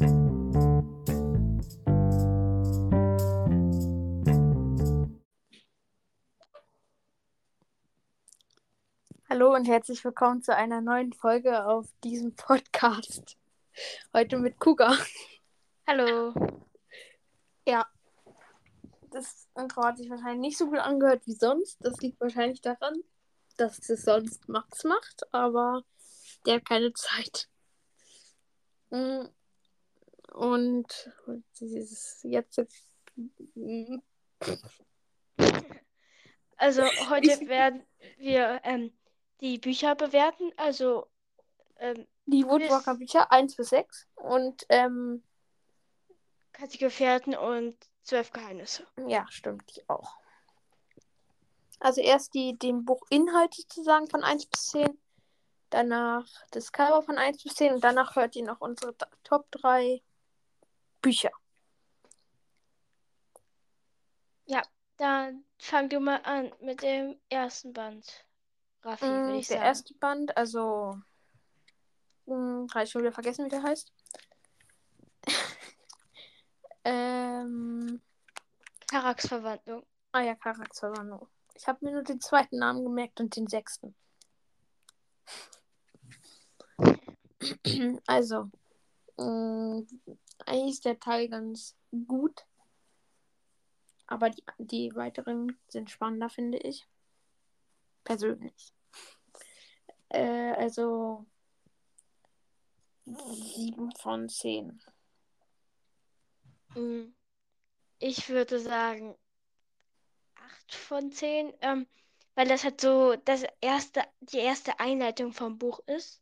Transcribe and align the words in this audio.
Hallo 0.00 0.14
und 9.54 9.66
herzlich 9.66 10.02
willkommen 10.02 10.42
zu 10.42 10.56
einer 10.56 10.80
neuen 10.80 11.12
Folge 11.12 11.66
auf 11.66 11.86
diesem 12.02 12.34
Podcast. 12.34 13.36
Heute 14.14 14.38
mit 14.38 14.58
Kuga. 14.58 14.96
Hallo. 15.86 16.32
Ja. 17.66 17.86
Das 19.10 19.48
Intro 19.54 19.82
hat 19.82 19.98
sich 19.98 20.08
wahrscheinlich 20.08 20.40
nicht 20.40 20.56
so 20.56 20.70
gut 20.70 20.78
angehört 20.78 21.26
wie 21.26 21.34
sonst. 21.34 21.76
Das 21.84 22.00
liegt 22.00 22.18
wahrscheinlich 22.22 22.62
daran, 22.62 23.02
dass 23.58 23.86
es 23.90 24.02
sonst 24.04 24.48
Max 24.48 24.84
macht, 24.84 25.34
aber 25.34 25.82
der 26.46 26.54
hat 26.54 26.64
keine 26.64 26.94
Zeit. 26.94 27.50
Mm, 28.88 29.26
Und 30.32 31.10
dieses 31.58 32.20
jetzt. 32.22 32.60
Also 36.56 36.82
heute 37.10 37.48
werden 37.48 37.86
wir 38.18 38.60
ähm, 38.64 38.92
die 39.40 39.58
Bücher 39.58 39.94
bewerten. 39.94 40.52
Also 40.56 41.06
ähm, 41.78 42.06
Die 42.26 42.46
Woodwalker 42.46 42.94
Bücher 42.96 43.32
1 43.32 43.56
bis 43.56 43.70
6 43.70 44.06
und 44.14 44.64
ähm, 44.68 45.22
Kathi 46.52 46.78
Gefährten 46.78 47.34
und 47.34 47.76
zwölf 48.02 48.32
Geheimnisse. 48.32 48.86
Ja, 49.06 49.26
stimmt, 49.30 49.74
die 49.74 49.88
auch. 49.88 50.16
Also 51.78 52.02
erst 52.02 52.34
die, 52.34 52.58
den 52.58 52.84
Buch 52.84 53.02
Inhalt 53.08 53.54
sozusagen 53.54 54.06
von 54.08 54.22
1 54.22 54.46
bis 54.46 54.66
10, 54.68 54.98
danach 55.70 56.26
das 56.50 56.72
Cover 56.72 57.02
von 57.02 57.16
1 57.16 57.42
bis 57.42 57.54
10 57.54 57.74
und 57.74 57.84
danach 57.84 58.16
hört 58.16 58.36
ihr 58.36 58.44
noch 58.44 58.60
unsere 58.60 58.94
Top 59.24 59.50
3 59.52 60.02
Bücher. 61.02 61.30
Dann 65.00 65.44
fang 65.58 65.88
du 65.88 65.98
mal 65.98 66.20
an 66.24 66.52
mit 66.60 66.82
dem 66.82 67.18
ersten 67.30 67.72
Band. 67.72 68.26
Raffi, 68.82 69.06
Mm, 69.06 69.38
ich 69.38 69.46
der 69.48 69.56
sagen. 69.56 69.66
erste 69.66 69.94
Band, 69.94 70.36
also 70.36 70.98
mm, 72.26 72.66
habe 72.74 72.84
ich 72.84 72.90
schon 72.90 73.00
wieder 73.00 73.12
vergessen, 73.12 73.46
wie 73.46 73.48
der 73.48 73.62
heißt. 73.62 73.90
ähm, 76.84 78.02
Charakterverwandlung. 78.90 79.86
ah 80.12 80.20
ja, 80.20 80.34
Charakterverwandlung. 80.34 81.26
Ich 81.54 81.66
habe 81.66 81.82
mir 81.82 81.92
nur 81.92 82.02
den 82.02 82.20
zweiten 82.20 82.58
Namen 82.58 82.84
gemerkt 82.84 83.20
und 83.20 83.34
den 83.36 83.46
sechsten. 83.46 83.94
Also, 88.06 88.50
mh, 89.16 89.86
eigentlich 90.46 90.74
ist 90.74 90.84
der 90.84 90.98
Teil 91.00 91.28
ganz 91.28 91.76
gut. 92.06 92.44
Aber 94.06 94.30
die, 94.30 94.42
die 94.58 94.94
weiteren 94.94 95.58
sind 95.68 95.90
spannender, 95.90 96.28
finde 96.28 96.58
ich. 96.58 96.86
Persönlich. 98.04 98.72
Äh, 100.08 100.52
also 100.52 101.26
7 103.04 103.92
von 103.92 104.28
10. 104.28 104.80
Mm, 106.74 107.12
Ich 107.98 108.28
würde 108.28 108.58
sagen 108.58 109.16
8 110.36 110.74
von 110.74 111.12
10, 111.12 111.52
ähm, 111.60 111.86
weil 112.34 112.48
das 112.48 112.64
halt 112.64 112.80
so 112.80 113.16
das 113.16 113.44
erste, 113.60 114.04
die 114.20 114.38
erste 114.38 114.80
Einleitung 114.80 115.32
vom 115.32 115.58
Buch 115.58 115.80
ist. 115.86 116.20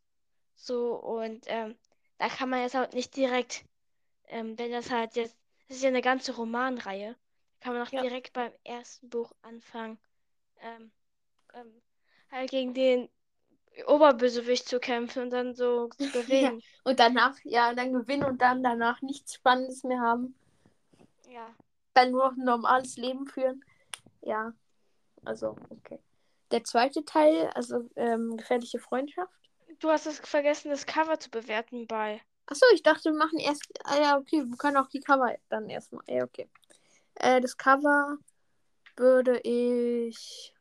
So, 0.56 0.96
und 0.96 1.44
ähm, 1.46 1.76
da 2.18 2.28
kann 2.28 2.50
man 2.50 2.62
jetzt 2.62 2.74
halt 2.74 2.94
nicht 2.94 3.16
direkt, 3.16 3.64
ähm, 4.28 4.58
wenn 4.58 4.70
das 4.72 4.90
halt 4.90 5.16
jetzt, 5.16 5.36
das 5.68 5.78
ist 5.78 5.82
ja 5.82 5.88
eine 5.88 6.02
ganze 6.02 6.34
Romanreihe, 6.34 7.16
kann 7.60 7.74
man 7.74 7.86
auch 7.86 7.92
Ja. 7.92 8.02
direkt 8.02 8.32
beim 8.32 8.52
ersten 8.64 9.08
Buch 9.10 9.32
anfangen, 9.42 9.98
ähm, 10.60 10.90
ähm, 11.54 11.82
halt 12.30 12.50
gegen 12.50 12.74
den 12.74 13.08
Oberbösewicht 13.86 14.68
zu 14.68 14.80
kämpfen 14.80 15.24
und 15.24 15.30
dann 15.30 15.54
so 15.54 15.88
zu 15.98 16.10
gewinnen. 16.10 16.62
Und 16.84 17.00
danach, 17.00 17.36
ja, 17.44 17.74
dann 17.74 17.92
gewinnen 17.92 18.24
und 18.24 18.40
dann 18.40 18.62
danach 18.62 19.02
nichts 19.02 19.34
Spannendes 19.34 19.84
mehr 19.84 20.00
haben. 20.00 20.34
Ja. 21.28 21.54
Dann 21.94 22.10
nur 22.12 22.30
noch 22.30 22.36
ein 22.36 22.44
normales 22.44 22.96
Leben 22.96 23.26
führen. 23.26 23.64
Ja, 24.22 24.52
also, 25.24 25.56
okay. 25.70 25.98
Der 26.50 26.64
zweite 26.64 27.04
Teil, 27.04 27.48
also 27.54 27.88
ähm, 27.96 28.36
gefährliche 28.36 28.78
Freundschaft. 28.78 29.32
Du 29.80 29.90
hast 29.90 30.06
es 30.06 30.18
vergessen, 30.18 30.70
das 30.70 30.86
Cover 30.86 31.20
zu 31.20 31.30
bewerten 31.30 31.86
bei. 31.86 32.20
Achso, 32.50 32.64
ich 32.72 32.82
dachte, 32.82 33.10
wir 33.10 33.18
machen 33.18 33.38
erst. 33.38 33.62
Ah, 33.84 34.00
ja, 34.00 34.16
okay, 34.16 34.42
wir 34.42 34.56
können 34.56 34.78
auch 34.78 34.88
die 34.88 35.00
Cover 35.00 35.36
dann 35.50 35.68
erstmal. 35.68 36.02
Ja, 36.08 36.24
okay. 36.24 36.48
Äh, 37.16 37.42
das 37.42 37.56
Cover 37.56 38.16
würde 38.96 39.38
ich. 39.40 40.54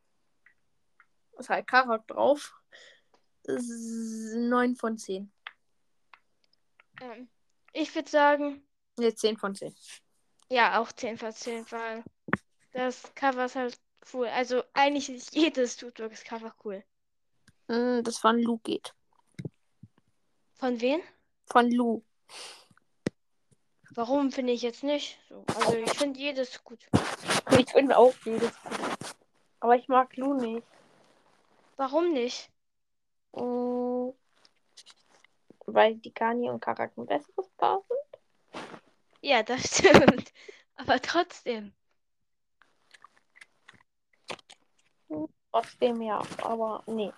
Was 1.38 1.50
halt 1.50 1.66
Karak 1.68 2.06
drauf? 2.08 2.54
9 3.48 4.76
von 4.76 4.98
10. 4.98 5.32
Ähm, 7.00 7.30
ich 7.72 7.94
würde 7.96 8.10
sagen, 8.10 8.68
Ne, 9.00 9.14
10 9.16 9.38
von 9.38 9.56
10. 9.56 9.74
ja, 10.50 10.82
auch 10.82 10.92
10 10.92 11.18
von 11.18 11.32
10, 11.32 11.66
weil 11.72 12.04
das 12.74 13.04
Cover 13.16 13.46
ist 13.46 13.56
halt 13.56 13.80
cool. 14.14 14.28
Also 14.28 14.64
eigentlich 14.74 15.10
ist 15.10 15.34
jedes 15.34 15.78
Tutors 15.78 16.24
Cover 16.26 16.54
cool. 16.66 16.84
Hm, 17.70 18.04
das 18.04 18.18
von 18.18 18.40
Lu 18.42 18.58
geht. 18.58 18.94
Von 20.56 20.82
wem? 20.82 21.00
Von 21.48 21.72
Lu. 21.72 22.04
Warum 23.92 24.32
finde 24.32 24.54
ich 24.54 24.62
jetzt 24.62 24.84
nicht? 24.84 25.20
So, 25.28 25.44
also 25.56 25.78
ich 25.78 25.92
finde 25.92 26.20
jedes 26.20 26.64
gut. 26.64 26.80
Ich 27.58 27.72
finde 27.72 27.98
auch 27.98 28.14
jedes 28.26 28.62
gut. 28.62 29.16
Aber 29.62 29.76
ich 29.76 29.88
mag 29.88 30.16
Lu 30.18 30.34
nicht. 30.36 30.68
Warum 31.78 32.12
nicht? 32.12 32.52
Hm, 33.34 34.14
weil 35.66 35.96
die 35.96 36.12
Kani 36.12 36.50
und 36.50 36.60
Karak 36.60 36.98
ein 36.98 37.06
besseres 37.06 37.50
Paar 37.58 37.82
sind. 37.88 38.62
Ja, 39.22 39.44
das 39.44 39.62
stimmt. 39.78 40.34
Aber 40.76 41.02
trotzdem. 41.02 41.74
Trotzdem 45.52 46.02
ja, 46.02 46.22
aber 46.44 46.84
nee. 46.88 47.12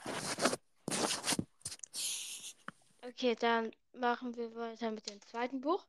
Okay, 3.09 3.35
dann 3.35 3.71
machen 3.93 4.35
wir 4.35 4.53
weiter 4.55 4.91
mit 4.91 5.09
dem 5.09 5.19
zweiten 5.21 5.61
Buch. 5.61 5.85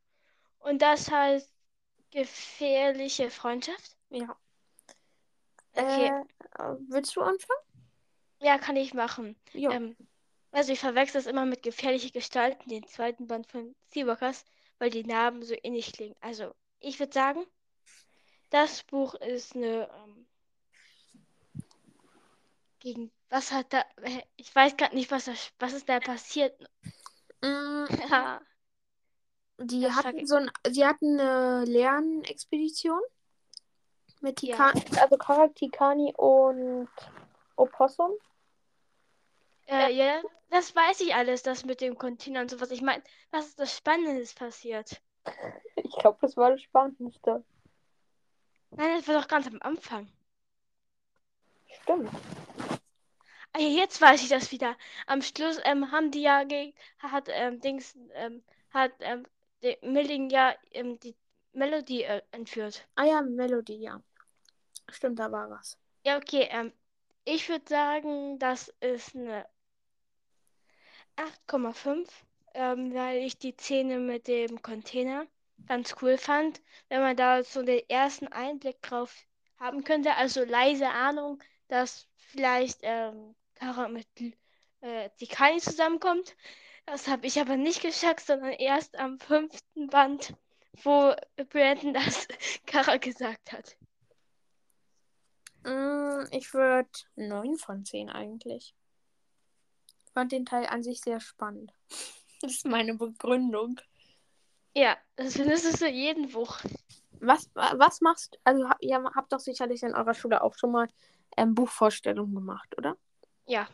Und 0.59 0.81
das 0.81 1.11
heißt 1.11 1.53
Gefährliche 2.11 3.31
Freundschaft. 3.31 3.97
Ja. 4.09 4.37
Okay, 5.75 6.09
Äh, 6.09 6.75
willst 6.89 7.15
du 7.15 7.21
anfangen? 7.21 7.61
ja, 8.41 8.59
kann 8.59 8.77
ich 8.77 8.95
machen. 8.95 9.37
Ja. 9.53 9.71
Ähm, 9.71 9.97
also 10.51 10.73
ich 10.73 10.81
verwechsel 10.81 11.21
es 11.21 11.27
immer 11.27 11.47
mit 11.47 11.63
Gefährliche 11.63 12.11
Gestalten, 12.11 12.69
den 12.69 12.87
zweiten 12.89 13.27
Band 13.27 13.47
von 13.47 13.77
Seawalkers, 13.93 14.45
weil 14.79 14.91
die 14.91 15.05
Namen 15.05 15.43
so 15.43 15.55
ähnlich 15.63 15.93
klingen. 15.93 16.17
Also, 16.21 16.55
ich 16.81 16.99
würde 16.99 17.13
sagen, 17.13 17.47
das 18.49 18.83
Buch 18.83 19.15
ist 19.15 19.55
eine 19.55 19.89
ähm, 19.95 20.27
gegen 22.81 23.13
was 23.29 23.53
hat 23.53 23.73
da 23.73 23.85
ich 24.37 24.53
weiß 24.55 24.77
gerade 24.77 24.97
nicht, 24.97 25.11
was 25.13 25.27
da, 25.27 25.35
was 25.61 25.73
ist 25.75 25.89
da 25.89 26.01
passiert. 26.01 26.59
Mm, 27.43 27.87
Ja, 28.11 28.41
Die 29.59 29.83
Das 29.83 29.97
hatten 29.97 30.27
so 30.27 30.37
ein, 30.37 30.51
sie 30.71 30.85
hatten 30.87 31.19
eine 31.21 31.65
Lernexpedition 31.65 33.01
mit 34.21 34.43
Ja. 34.43 34.73
Tikan, 34.73 34.99
also 35.01 35.17
Karak, 35.17 35.55
Tikani 35.55 36.13
und 36.17 36.89
Opossum. 37.57 38.13
äh, 39.67 39.93
ja, 39.93 40.23
das 40.51 40.75
weiß 40.75 41.01
ich 41.01 41.15
alles, 41.15 41.43
das 41.43 41.65
mit 41.65 41.81
dem 41.81 41.97
Container 41.97 42.41
und 42.41 42.51
sowas. 42.51 42.71
Ich 42.71 42.83
meine, 42.83 43.03
was 43.31 43.47
ist 43.49 43.59
das 43.61 43.77
Spannendes 43.77 44.35
passiert? 44.35 45.01
Ich 45.83 45.97
glaube, 45.99 46.19
das 46.21 46.37
war 46.37 46.51
das 46.51 46.63
Spannendste. 46.63 47.45
Nein, 48.71 48.97
das 48.99 49.09
war 49.09 49.21
doch 49.21 49.29
ganz 49.29 49.47
am 49.49 49.59
Anfang. 49.61 50.09
Stimmt. 51.83 52.11
Jetzt 53.59 54.01
weiß 54.01 54.23
ich 54.23 54.29
das 54.29 54.53
wieder. 54.53 54.77
Am 55.07 55.23
Schluss 55.23 55.59
ähm, 55.65 55.91
haben 55.91 56.11
die 56.11 56.23
ja 56.23 56.45
ge 56.45 56.73
hat 56.99 57.29
ähm, 57.31 57.61
Dings 57.61 57.97
ähm, 58.15 58.43
hat 58.71 58.93
ähm, 59.01 59.27
die 59.63 59.77
Milling 59.83 60.31
ja 60.31 60.55
ähm, 60.73 60.99
die 61.01 61.17
Melodie 61.53 62.05
äh, 62.05 62.23
entführt. 62.31 62.87
Ah 62.95 63.05
ja, 63.05 63.23
Melody, 63.23 63.75
ja. 63.75 64.03
Stimmt, 64.89 65.19
da 65.19 65.31
war 65.33 65.51
was. 65.51 65.79
Ja, 66.05 66.17
okay. 66.17 66.49
Ähm, 66.51 66.73
ich 67.25 67.49
würde 67.49 67.65
sagen, 67.69 68.39
das 68.39 68.73
ist 68.81 69.15
eine 69.15 69.47
8,5, 71.17 72.09
ähm, 72.55 72.95
weil 72.95 73.23
ich 73.23 73.39
die 73.39 73.53
Szene 73.53 73.99
mit 73.99 74.29
dem 74.29 74.63
Container 74.63 75.27
ganz 75.67 75.95
cool 76.01 76.17
fand, 76.19 76.61
wenn 76.89 77.01
man 77.01 77.17
da 77.17 77.43
so 77.43 77.63
den 77.63 77.83
ersten 77.89 78.29
Einblick 78.29 78.81
drauf 78.83 79.15
haben 79.59 79.85
könnte. 79.85 80.15
Also 80.15 80.45
leise 80.45 80.89
Ahnung, 80.89 81.43
dass 81.69 82.09
vielleicht 82.17 82.81
ähm, 82.83 83.35
Kara 83.61 83.89
mit 83.89 84.09
äh, 84.81 85.11
Tikani 85.19 85.59
zusammenkommt. 85.59 86.35
Das 86.87 87.07
habe 87.09 87.27
ich 87.27 87.39
aber 87.41 87.57
nicht 87.57 87.83
geschafft, 87.83 88.27
sondern 88.27 88.53
erst 88.53 88.99
am 88.99 89.19
fünften 89.21 89.89
Band, 89.89 90.35
wo 90.83 91.15
Brandon 91.51 91.93
das 91.93 92.27
Kara 92.67 92.97
gesagt 92.97 93.53
hat. 93.53 93.77
Mm, 95.65 96.25
ich 96.31 96.55
würde 96.55 96.89
9 97.17 97.57
von 97.57 97.85
10 97.85 98.09
eigentlich. 98.09 98.75
Ich 100.07 100.13
fand 100.15 100.33
den 100.33 100.47
Teil 100.47 100.67
an 100.67 100.83
sich 100.83 101.01
sehr 101.01 101.21
spannend. 101.21 101.73
Das 102.43 102.53
ist 102.53 102.65
meine 102.65 102.95
Begründung. 102.95 103.79
Ja, 104.75 104.97
das 105.17 105.35
findest 105.35 105.79
du 105.83 105.87
jeden 105.87 106.31
Buch. 106.33 106.59
Was, 107.21 107.51
wa- 107.55 107.75
was 107.77 108.01
machst 108.01 108.39
Also, 108.45 108.67
ha- 108.67 108.79
ihr 108.81 108.97
habt 109.15 109.31
doch 109.35 109.41
sicherlich 109.41 109.83
in 109.83 109.95
eurer 109.95 110.15
Schule 110.15 110.43
auch 110.43 110.55
schon 110.57 110.73
mal 110.73 110.89
ähm, 111.37 111.55
Buchvorstellungen 111.55 112.35
gemacht, 112.35 112.75
oder? 112.79 112.97
Ja. 113.47 113.69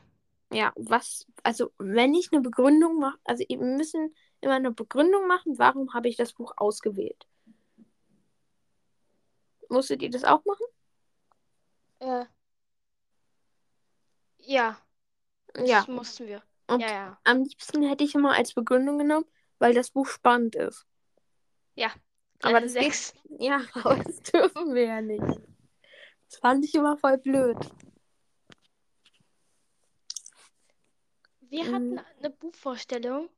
Ja, 0.53 0.73
was, 0.77 1.27
also, 1.43 1.73
wenn 1.79 2.15
ich 2.15 2.33
eine 2.33 2.41
Begründung 2.41 2.99
mache, 3.01 3.19
also, 3.25 3.45
wir 3.49 3.59
müssen 3.59 4.15
immer 4.41 4.55
eine 4.55 4.71
Begründung 4.71 5.27
machen, 5.27 5.59
warum 5.59 5.93
habe 5.93 6.09
ich 6.09 6.17
das 6.17 6.35
Buch 6.35 6.53
ausgewählt? 6.57 7.27
Musstet 9.69 10.03
ihr 10.03 10.11
das 10.11 10.23
auch 10.25 10.45
machen? 10.45 10.67
Äh, 11.99 12.27
ja, 14.39 14.79
das 15.55 15.69
Ja. 15.69 15.85
mussten 15.89 16.27
wir. 16.29 16.43
Und 16.69 16.81
Ja, 16.81 16.89
ja. 16.89 17.21
am 17.25 17.43
liebsten 17.43 17.83
hätte 17.83 18.05
ich 18.05 18.15
immer 18.15 18.35
als 18.37 18.55
Begründung 18.55 18.99
genommen, 18.99 19.27
weil 19.59 19.75
das 19.75 19.91
Buch 19.91 20.07
spannend 20.07 20.55
ist. 20.55 20.87
Ja. 21.75 21.91
Aber 22.43 22.59
Äh, 22.59 22.63
das 22.63 22.75
geht, 22.75 22.83
sechs. 22.85 23.15
ja, 23.41 23.61
aber 23.75 23.97
das 24.05 24.23
dürfen 24.23 24.75
wir 24.75 24.85
ja 24.85 25.01
nicht. 25.01 25.25
Das 26.29 26.39
fand 26.39 26.65
ich 26.65 26.75
immer 26.75 26.97
voll 26.99 27.19
blöd. 27.19 27.57
Wir 31.57 31.71
Mhm. 31.71 31.73
hatten 31.73 31.99
eine 32.21 32.31
Buchvorstellung, 32.31 33.31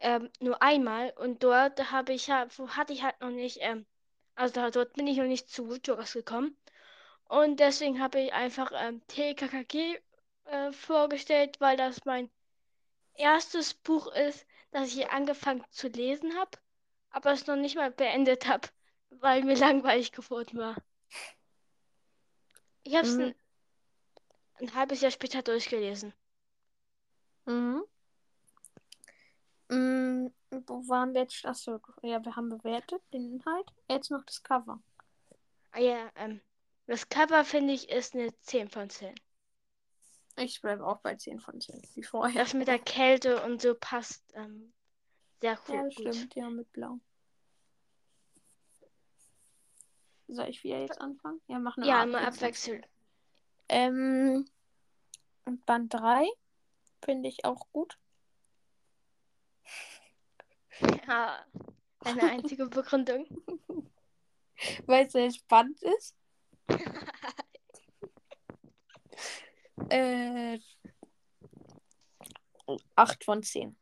ähm, 0.00 0.30
nur 0.40 0.62
einmal 0.62 1.10
und 1.18 1.42
dort 1.42 1.90
habe 1.92 2.12
ich 2.14 2.30
hatte 2.30 2.92
ich 2.92 3.02
halt 3.02 3.20
noch 3.20 3.30
nicht, 3.30 3.58
ähm, 3.62 3.86
also 4.36 4.70
dort 4.70 4.94
bin 4.94 5.06
ich 5.06 5.18
noch 5.18 5.24
nicht 5.26 5.50
zu 5.50 5.68
Woodrockers 5.68 6.14
gekommen 6.14 6.56
und 7.28 7.60
deswegen 7.60 8.00
habe 8.00 8.20
ich 8.20 8.32
einfach 8.34 8.72
ähm, 8.74 9.02
TKKG 9.08 9.98
äh, 10.46 10.72
vorgestellt, 10.72 11.60
weil 11.60 11.76
das 11.76 12.04
mein 12.04 12.30
erstes 13.14 13.74
Buch 13.74 14.08
ist, 14.14 14.46
das 14.72 14.94
ich 14.94 15.10
angefangen 15.10 15.64
zu 15.70 15.88
lesen 15.88 16.34
habe, 16.36 16.52
aber 17.10 17.32
es 17.32 17.46
noch 17.46 17.56
nicht 17.56 17.76
mal 17.76 17.90
beendet 17.90 18.48
habe, 18.48 18.68
weil 19.10 19.44
mir 19.44 19.56
langweilig 19.56 20.12
geworden 20.12 20.58
war. 20.58 20.76
Ich 22.82 22.94
habe 22.94 23.04
es 23.04 23.16
Mhm. 23.16 23.20
ein, 23.20 23.34
ein 24.60 24.74
halbes 24.74 25.00
Jahr 25.00 25.10
später 25.10 25.42
durchgelesen. 25.42 26.12
Mhm. 27.48 27.82
Mm, 29.70 30.30
wo 30.50 30.88
waren 30.88 31.14
wir 31.14 31.22
jetzt? 31.22 31.44
Achso, 31.46 31.80
ja, 32.02 32.22
wir 32.22 32.36
haben 32.36 32.50
bewertet 32.50 33.02
den 33.12 33.32
Inhalt. 33.32 33.72
Jetzt 33.88 34.10
noch 34.10 34.22
das 34.24 34.42
Cover. 34.42 34.82
Ah 35.72 35.80
ja, 35.80 36.10
ähm, 36.16 36.40
das 36.86 37.08
Cover 37.08 37.44
finde 37.44 37.72
ich 37.72 37.88
ist 37.88 38.14
eine 38.14 38.38
10 38.42 38.68
von 38.68 38.90
10. 38.90 39.14
Ich 40.36 40.60
bleibe 40.60 40.86
auch 40.86 41.00
bei 41.00 41.16
10 41.16 41.40
von 41.40 41.58
10, 41.60 41.82
wie 41.94 42.02
vorher. 42.02 42.42
Das 42.42 42.52
mit 42.52 42.68
der 42.68 42.78
Kälte 42.78 43.42
und 43.42 43.62
so 43.62 43.74
passt 43.74 44.22
ähm, 44.34 44.72
sehr 45.40 45.58
cool. 45.68 45.74
Ja, 45.76 45.90
stimmt, 45.90 46.34
ja, 46.34 46.50
mit 46.50 46.70
Blau. 46.72 46.98
Soll 50.28 50.48
ich 50.48 50.62
wieder 50.62 50.80
jetzt 50.80 51.00
anfangen? 51.00 51.40
Ja, 51.46 51.58
machen 51.58 51.82
wir 51.82 51.88
Ja, 51.88 52.04
mal 52.04 52.24
abwechselnd. 52.24 52.86
Ähm, 53.70 54.46
und 55.46 55.64
Band 55.64 55.94
3 55.94 56.28
finde 57.02 57.28
ich 57.28 57.44
auch 57.44 57.66
gut. 57.72 57.98
Ja, 61.06 61.44
eine 62.04 62.22
einzige 62.22 62.66
Begründung. 62.66 63.26
Weil 64.86 65.06
es 65.06 65.12
sehr 65.12 65.30
spannend 65.30 65.82
ist. 65.82 66.14
Äh, 69.90 70.58
8 72.96 73.24
von 73.24 73.42
10. 73.42 73.78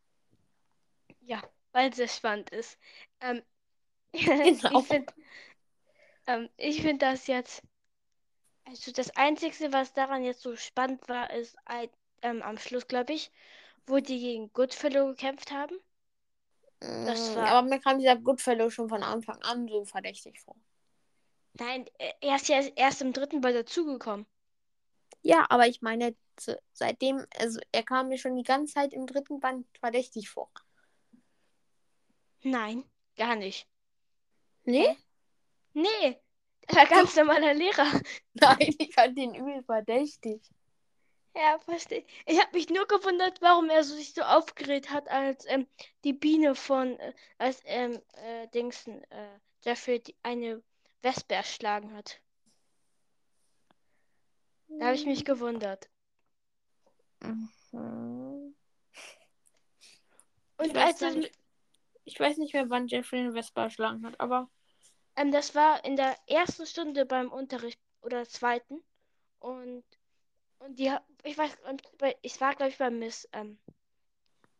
Ja, 1.22 1.42
weil 1.72 1.88
es 1.88 1.96
sehr 1.96 2.06
spannend 2.06 2.50
ist. 2.50 2.78
Ähm, 3.20 3.42
Genau. 4.12 4.80
ich 4.80 4.86
finde 4.86 5.14
ähm, 6.26 6.48
find 6.58 7.02
das 7.02 7.26
jetzt. 7.26 7.62
Also 8.64 8.90
das 8.90 9.14
Einzige, 9.16 9.72
was 9.72 9.92
daran 9.92 10.24
jetzt 10.24 10.40
so 10.40 10.56
spannend 10.56 11.08
war, 11.08 11.30
ist 11.30 11.56
ein, 11.66 11.88
ähm, 12.22 12.42
am 12.42 12.58
Schluss, 12.58 12.86
glaube 12.88 13.12
ich, 13.12 13.30
wo 13.86 13.98
die 13.98 14.18
gegen 14.20 14.52
Goodfellow 14.52 15.08
gekämpft 15.08 15.50
haben. 15.52 15.76
Mm, 16.80 17.06
war- 17.06 17.48
Aber 17.48 17.68
mir 17.68 17.80
kam 17.80 17.98
dieser 17.98 18.16
Goodfellow 18.16 18.70
schon 18.70 18.88
von 18.88 19.02
Anfang 19.02 19.40
an 19.42 19.68
so 19.68 19.84
verdächtig 19.84 20.40
vor. 20.40 20.56
Nein, 21.54 21.86
äh, 21.98 22.12
er 22.20 22.36
ist 22.36 22.48
ja 22.48 22.60
erst 22.76 23.00
im 23.02 23.12
dritten 23.12 23.40
Ball 23.40 23.54
dazugekommen. 23.54 24.26
Ja, 25.22 25.46
aber 25.48 25.66
ich 25.66 25.80
meine, 25.82 26.14
zu- 26.36 26.60
seitdem, 26.72 27.24
also 27.38 27.58
er 27.72 27.82
kam 27.82 28.08
mir 28.08 28.18
schon 28.18 28.36
die 28.36 28.42
ganze 28.42 28.74
Zeit 28.74 28.92
im 28.92 29.06
dritten 29.06 29.40
Band 29.40 29.66
verdächtig 29.80 30.28
vor. 30.28 30.50
Nein, 32.42 32.84
gar 33.16 33.34
nicht. 33.36 33.66
Nee? 34.64 34.96
Nee, 35.72 36.20
er 36.68 36.74
war 36.76 36.86
ganz 36.86 37.16
normaler 37.16 37.54
Lehrer. 37.54 37.86
Nein, 38.34 38.74
ich 38.78 38.94
fand 38.94 39.18
ihn 39.18 39.34
übel 39.34 39.62
verdächtig. 39.62 40.42
Ja, 41.37 41.59
verstehe. 41.59 42.03
Ich 42.25 42.41
habe 42.41 42.56
mich 42.56 42.71
nur 42.71 42.87
gewundert, 42.87 43.43
warum 43.43 43.69
er 43.69 43.85
so 43.85 43.94
sich 43.94 44.15
so 44.15 44.23
aufgeregt 44.23 44.91
hat, 44.91 45.09
als 45.09 45.44
ähm, 45.49 45.67
die 46.03 46.15
Biene 46.15 46.55
von, 46.55 46.99
äh, 46.99 47.12
als 47.37 47.61
ähm, 47.67 48.00
äh, 48.25 48.49
Dingsen, 48.49 49.03
äh, 49.11 49.38
Jeffrey 49.61 50.00
die, 50.00 50.17
eine 50.23 50.62
Wespe 51.03 51.35
erschlagen 51.35 51.94
hat. 51.94 52.23
Da 54.69 54.87
habe 54.87 54.94
ich 54.94 55.05
mich 55.05 55.27
gewundert. 55.27 55.91
Mhm. 57.21 58.55
Und 60.56 60.67
Ich 60.67 60.75
weiß 60.75 60.85
als 60.85 60.99
das, 61.00 61.15
nicht. 61.15 61.33
Ich 62.05 62.19
weiß 62.19 62.38
nicht 62.38 62.55
mehr, 62.55 62.71
wann 62.71 62.87
Jeffrey 62.87 63.19
den 63.19 63.33
Vespa 63.33 63.65
erschlagen 63.65 64.06
hat, 64.06 64.19
aber 64.21 64.49
ähm, 65.17 65.33
das 65.33 65.55
war 65.55 65.85
in 65.85 65.97
der 65.97 66.17
ersten 66.29 66.65
Stunde 66.65 67.05
beim 67.05 67.31
Unterricht 67.31 67.81
oder 68.00 68.25
zweiten 68.25 68.83
und 69.41 69.85
und 70.58 70.79
die, 70.79 70.94
ich 71.25 71.37
weiß, 71.38 71.56
und 71.69 71.82
bei, 71.99 72.17
ich 72.23 72.41
war 72.41 72.55
glaube 72.55 72.70
ich 72.70 72.79
bei 72.79 72.91
Miss 72.91 73.29
ähm, 73.32 73.58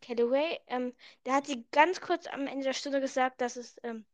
Calloway, 0.01 0.61
ähm, 0.69 0.95
da 1.25 1.35
hat 1.35 1.47
sie 1.47 1.65
ganz 1.73 2.01
kurz 2.01 2.27
am 2.27 2.47
Ende 2.47 2.65
der 2.65 2.73
Stunde 2.73 3.01
gesagt, 3.01 3.41
dass 3.41 3.57
es 3.57 3.77
ähm, 3.83 4.05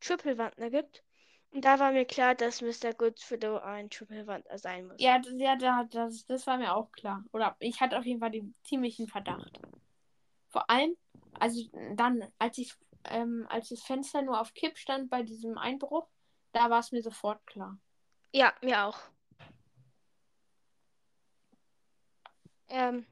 Triple-Wandler 0.00 0.70
gibt. 0.70 1.02
Und 1.50 1.64
da 1.64 1.78
war 1.78 1.92
mir 1.92 2.04
klar, 2.04 2.34
dass 2.34 2.60
Mr. 2.60 2.92
Goodfellow 2.92 3.58
ein 3.58 3.88
Triple-Wandler 3.88 4.58
sein 4.58 4.86
muss. 4.86 5.00
ja, 5.00 5.20
ja 5.36 5.56
da- 5.56 5.84
das, 5.84 6.26
das 6.26 6.46
war 6.46 6.58
mir 6.58 6.74
auch 6.74 6.92
klar. 6.92 7.24
Oder 7.32 7.56
ich 7.60 7.80
hatte 7.80 7.98
auf 7.98 8.04
jeden 8.04 8.20
Fall 8.20 8.30
den 8.30 8.54
ziemlichen 8.64 9.08
Verdacht. 9.08 9.58
Vor 10.50 10.68
allem, 10.68 10.96
also 11.38 11.62
dann, 11.94 12.24
als 12.38 12.58
ich, 12.58 12.74
ähm, 13.04 13.46
als 13.48 13.68
das 13.70 13.82
Fenster 13.82 14.22
nur 14.22 14.40
auf 14.40 14.52
Kipp 14.54 14.76
stand 14.76 15.08
bei 15.08 15.22
diesem 15.22 15.56
Einbruch, 15.56 16.08
da 16.52 16.68
war 16.68 16.80
es 16.80 16.92
mir 16.92 17.02
sofort 17.02 17.46
klar. 17.46 17.78
Ja, 18.32 18.52
mir 18.62 18.84
auch. 18.84 18.98
Ähm, 22.68 23.06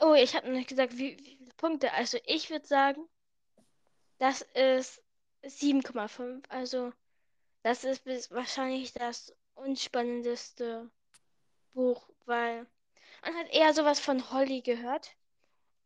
oh, 0.00 0.14
ich 0.14 0.34
habe 0.34 0.48
noch 0.48 0.54
nicht 0.54 0.68
gesagt, 0.68 0.96
wie, 0.98 1.18
wie 1.18 1.36
viele 1.36 1.54
Punkte. 1.56 1.92
Also 1.92 2.18
ich 2.24 2.50
würde 2.50 2.66
sagen, 2.66 3.06
das 4.18 4.42
ist 4.54 5.02
7,5. 5.42 6.44
Also 6.48 6.92
das 7.62 7.84
ist 7.84 8.06
wahrscheinlich 8.30 8.92
das 8.92 9.34
unspannendste 9.54 10.90
Buch, 11.74 12.08
weil 12.24 12.66
man 13.22 13.34
hat 13.34 13.48
eher 13.52 13.74
sowas 13.74 14.00
von 14.00 14.30
Holly 14.30 14.60
gehört. 14.60 15.16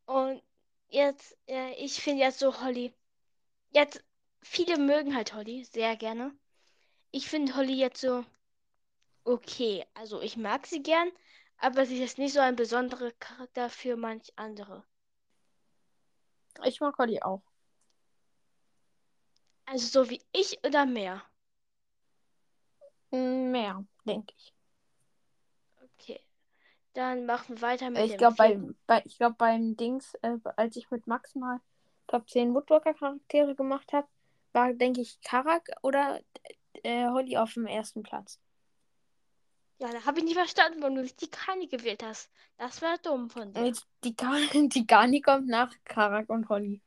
Und 0.06 0.42
jetzt, 0.88 1.36
äh, 1.48 1.72
ich 1.74 2.02
finde 2.02 2.22
jetzt 2.24 2.38
so 2.38 2.60
Holly. 2.60 2.92
Jetzt, 3.70 4.04
viele 4.42 4.78
mögen 4.78 5.14
halt 5.14 5.34
Holly 5.34 5.64
sehr 5.64 5.96
gerne. 5.96 6.32
Ich 7.12 7.28
finde 7.28 7.54
Holly 7.56 7.74
jetzt 7.74 8.00
so 8.00 8.24
okay. 9.24 9.86
Also 9.94 10.20
ich 10.20 10.36
mag 10.36 10.66
sie 10.66 10.82
gern, 10.82 11.10
aber 11.60 11.86
sie 11.86 12.02
ist 12.02 12.18
nicht 12.18 12.34
so 12.34 12.40
ein 12.40 12.56
besonderer 12.56 13.12
Charakter 13.20 13.70
für 13.70 13.96
manch 13.96 14.32
andere. 14.36 14.84
Ich 16.64 16.80
mag 16.80 16.96
Holly 16.98 17.20
auch. 17.22 17.42
Also 19.66 19.86
so 20.04 20.10
wie 20.10 20.20
ich 20.32 20.58
oder 20.64 20.84
mehr. 20.86 21.22
Mm, 23.12 23.50
Mehr, 23.50 23.84
denke 24.04 24.34
ich. 24.36 24.52
Okay. 25.82 26.20
Dann 26.94 27.26
machen 27.26 27.56
wir 27.56 27.62
weiter 27.62 27.90
mit 27.90 28.02
Ich 28.04 28.10
dem 28.12 28.18
glaube, 28.18 28.36
vierten. 28.36 28.78
bei, 28.86 29.02
ich 29.04 29.16
glaub, 29.18 29.38
beim 29.38 29.76
Dings, 29.76 30.14
äh, 30.22 30.36
als 30.56 30.76
ich 30.76 30.90
mit 30.90 31.06
Max 31.06 31.34
mal 31.34 31.60
Top 32.08 32.28
10 32.28 32.54
Woodwalker-Charaktere 32.54 33.54
gemacht 33.54 33.92
habe, 33.92 34.08
war, 34.52 34.72
denke 34.72 35.00
ich, 35.00 35.20
Karak 35.22 35.68
oder 35.82 36.20
äh, 36.82 37.06
Holly 37.08 37.36
auf 37.36 37.54
dem 37.54 37.66
ersten 37.66 38.02
Platz. 38.02 38.40
Ja, 39.80 39.90
da 39.90 40.04
habe 40.04 40.18
ich 40.18 40.24
nicht 40.24 40.34
verstanden, 40.36 40.82
warum 40.82 40.96
du 40.96 41.04
die 41.04 41.30
Kani 41.30 41.66
gewählt 41.66 42.02
hast. 42.02 42.30
Das 42.58 42.82
war 42.82 42.98
dumm 42.98 43.30
von 43.30 43.52
dir. 43.54 43.64
Jetzt 43.66 43.86
Die, 44.04 44.14
Gar- 44.14 44.38
die 44.52 44.86
Garni 44.86 45.22
kommt 45.22 45.48
nach 45.48 45.74
Karak 45.84 46.28
und 46.28 46.48
Holly. 46.50 46.82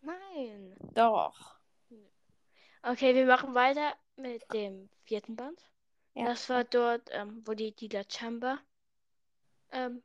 Nein. 0.00 0.74
Doch. 0.94 1.58
Okay, 2.82 3.14
wir 3.14 3.26
machen 3.26 3.54
weiter 3.54 3.94
mit 4.16 4.50
dem 4.54 4.88
vierten 5.04 5.36
Band. 5.36 5.60
Ja. 6.14 6.24
Das 6.24 6.48
war 6.48 6.64
dort, 6.64 7.08
ähm, 7.12 7.42
wo 7.44 7.52
die 7.52 7.72
Dila 7.72 8.02
Chamber. 8.08 8.58
Ähm, 9.70 10.02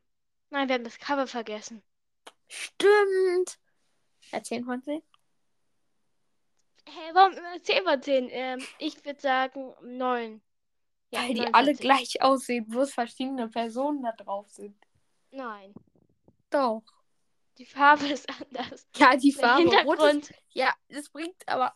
nein, 0.50 0.68
wir 0.68 0.74
haben 0.74 0.84
das 0.84 0.98
Cover 0.98 1.26
vergessen. 1.26 1.82
Stimmt. 2.48 3.58
Erzählen 4.32 4.64
von 4.64 4.82
10? 4.82 5.02
Hä, 6.86 7.10
warum 7.14 7.32
immer 7.32 7.62
10 7.62 7.84
von 7.84 8.02
10? 8.02 8.28
Ähm, 8.30 8.66
ich 8.78 9.02
würde 9.04 9.20
sagen 9.20 9.74
9. 9.82 10.42
Ja, 11.14 11.20
Weil 11.22 11.34
die 11.34 11.40
9 11.40 11.46
von 11.46 11.54
alle 11.54 11.74
10. 11.74 11.76
gleich 11.80 12.22
aussehen, 12.22 12.66
bloß 12.66 12.92
verschiedene 12.92 13.48
Personen 13.48 14.02
da 14.02 14.12
drauf 14.12 14.48
sind. 14.50 14.76
Nein, 15.30 15.74
Doch. 16.50 16.82
die 17.58 17.66
Farbe 17.66 18.06
ist 18.12 18.28
anders. 18.28 18.86
Ja, 18.96 19.16
die 19.16 19.32
Der 19.32 19.40
Farbe. 19.40 19.62
Rot 19.84 19.98
ist, 19.98 20.04
Hintergrund. 20.04 20.32
ja, 20.50 20.72
das 20.88 21.08
bringt 21.10 21.48
aber. 21.48 21.74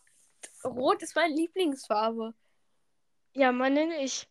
Rot 0.63 1.01
ist 1.03 1.15
meine 1.15 1.33
Lieblingsfarbe. 1.35 2.33
Ja, 3.33 3.51
meine 3.51 3.87
nicht. 3.87 4.29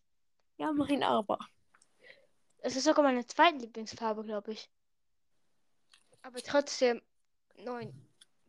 Ja, 0.57 0.71
mein 0.71 1.03
aber. 1.03 1.39
Es 2.59 2.75
ist 2.75 2.83
sogar 2.83 3.03
meine 3.03 3.25
zweite 3.25 3.57
Lieblingsfarbe, 3.57 4.23
glaube 4.23 4.51
ich. 4.51 4.69
Aber 6.21 6.39
trotzdem 6.41 7.01
9 7.57 7.93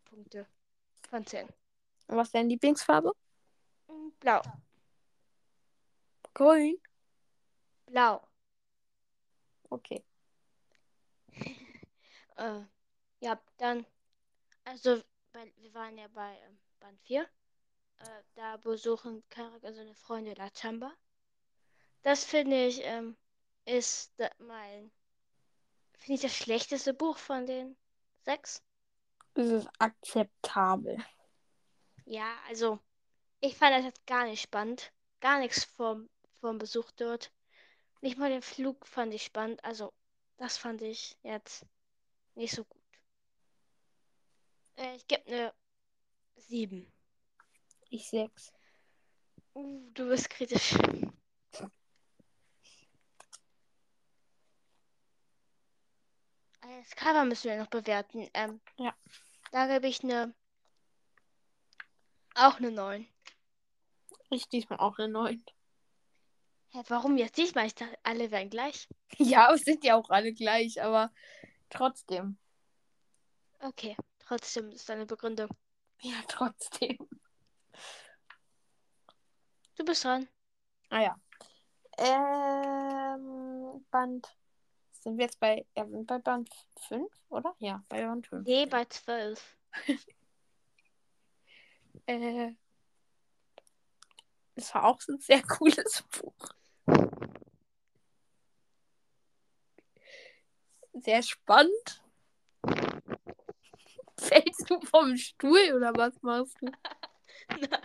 Punkte 0.07 0.47
von 1.09 1.25
10. 1.25 1.47
Und 2.09 2.17
was 2.17 2.29
ist 2.29 2.35
deine 2.35 2.49
Lieblingsfarbe? 2.49 3.13
Blau. 4.19 4.43
Grün. 6.35 6.81
Blau. 7.87 8.23
Okay. 9.71 10.05
Äh, 12.37 12.63
ja, 13.21 13.39
dann, 13.59 13.85
also, 14.65 15.03
weil 15.33 15.53
wir 15.59 15.75
waren 15.75 15.99
ja 15.99 16.09
bei 16.09 16.39
ähm, 16.39 16.59
Band 16.81 16.99
4. 17.03 17.23
Äh, 17.23 18.23
da 18.35 18.57
besuchen 18.57 19.23
Karak 19.29 19.63
und 19.63 19.75
seine 19.75 19.95
Freunde 19.95 20.33
La 20.33 20.49
Chamba. 20.55 20.91
Das 22.01 22.25
finde 22.25 22.67
ich, 22.67 22.81
ähm, 22.83 23.15
ist 23.67 24.15
da, 24.17 24.31
mein, 24.39 24.91
finde 25.99 26.15
ich 26.15 26.23
das 26.23 26.35
schlechteste 26.35 26.95
Buch 26.95 27.19
von 27.19 27.45
den 27.45 27.77
sechs. 28.25 28.63
Das 29.35 29.47
ist 29.47 29.69
akzeptabel. 29.79 30.97
Ja, 32.07 32.39
also, 32.49 32.79
ich 33.41 33.55
fand 33.55 33.77
das 33.77 33.85
jetzt 33.85 34.07
gar 34.07 34.25
nicht 34.25 34.41
spannend. 34.41 34.93
Gar 35.21 35.41
nichts 35.41 35.65
vom, 35.65 36.09
vom 36.41 36.59
Besuch 36.59 36.91
dort. 36.93 37.33
Nicht 38.01 38.19
mal 38.19 38.31
den 38.31 38.43
Flug 38.43 38.87
fand 38.87 39.15
ich 39.15 39.25
spannend. 39.25 39.63
Also, 39.65 39.93
das 40.39 40.57
fand 40.57 40.83
ich 40.83 41.17
jetzt 41.23 41.67
nicht 42.35 42.55
so 42.55 42.65
gut. 42.65 42.83
Äh, 44.77 44.97
ich 44.97 45.07
gebe 45.07 45.27
eine 45.27 45.55
7. 46.37 46.91
Ich 47.91 48.09
sechs. 48.09 48.53
Uh, 49.55 49.91
du 49.93 50.09
bist 50.09 50.31
kritisch. 50.31 50.75
Äh, 50.75 51.11
Das 56.83 56.97
Cover 56.97 57.25
müssen 57.25 57.51
wir 57.51 57.59
noch 57.59 57.69
bewerten. 57.69 58.29
Ähm, 58.33 58.61
Ja. 58.77 58.95
Da 59.53 59.67
gebe 59.67 59.89
ich 59.89 60.05
eine. 60.05 60.35
Auch 62.35 62.57
eine 62.57 62.71
9. 62.71 63.09
Ich 64.31 64.49
diesmal 64.49 64.79
auch 64.79 64.99
eine 64.99 65.09
9. 65.09 65.45
Hä, 66.73 66.83
warum 66.87 67.17
jetzt 67.17 67.37
diesmal? 67.37 67.67
Ich 67.67 67.75
dachte, 67.75 67.99
alle 68.05 68.31
wären 68.31 68.49
gleich. 68.49 68.89
Ja, 69.17 69.53
es 69.53 69.63
sind 69.65 69.83
ja 69.83 69.97
auch 69.97 70.09
alle 70.11 70.33
gleich, 70.33 70.81
aber 70.81 71.13
trotzdem. 71.69 72.39
Okay, 73.61 73.97
trotzdem 74.21 74.71
ist 74.71 74.89
deine 74.89 75.05
Begründung. 75.05 75.49
Ja, 76.01 76.15
trotzdem. 76.29 76.97
Du 79.77 79.85
bist 79.85 80.05
dran. 80.05 80.29
Ah 80.91 81.03
ja. 81.03 81.21
Ähm, 81.99 83.85
Band. 83.91 84.37
Sind 84.93 85.19
wir 85.19 85.25
jetzt 85.25 85.41
bei, 85.41 85.67
ja, 85.77 85.87
sind 85.89 86.07
bei 86.07 86.19
Band 86.19 86.51
5, 86.89 87.11
oder? 87.31 87.55
Ja, 87.59 87.83
bei 87.89 88.05
Band 88.05 88.27
5. 88.29 88.47
Nee, 88.47 88.67
bei 88.67 88.85
12. 88.85 89.57
Äh, 92.07 92.55
das 94.55 94.75
war 94.75 94.85
auch 94.85 95.01
so 95.01 95.13
ein 95.13 95.21
sehr 95.21 95.43
cooles 95.43 96.03
Buch. 96.11 96.55
Sehr 101.03 101.23
spannend. 101.23 102.03
Fällst 104.19 104.69
du 104.69 104.81
vom 104.81 105.17
Stuhl 105.17 105.73
oder 105.75 105.93
was 105.95 106.21
machst 106.23 106.57
du? 106.61 106.71
Nein. 107.59 107.81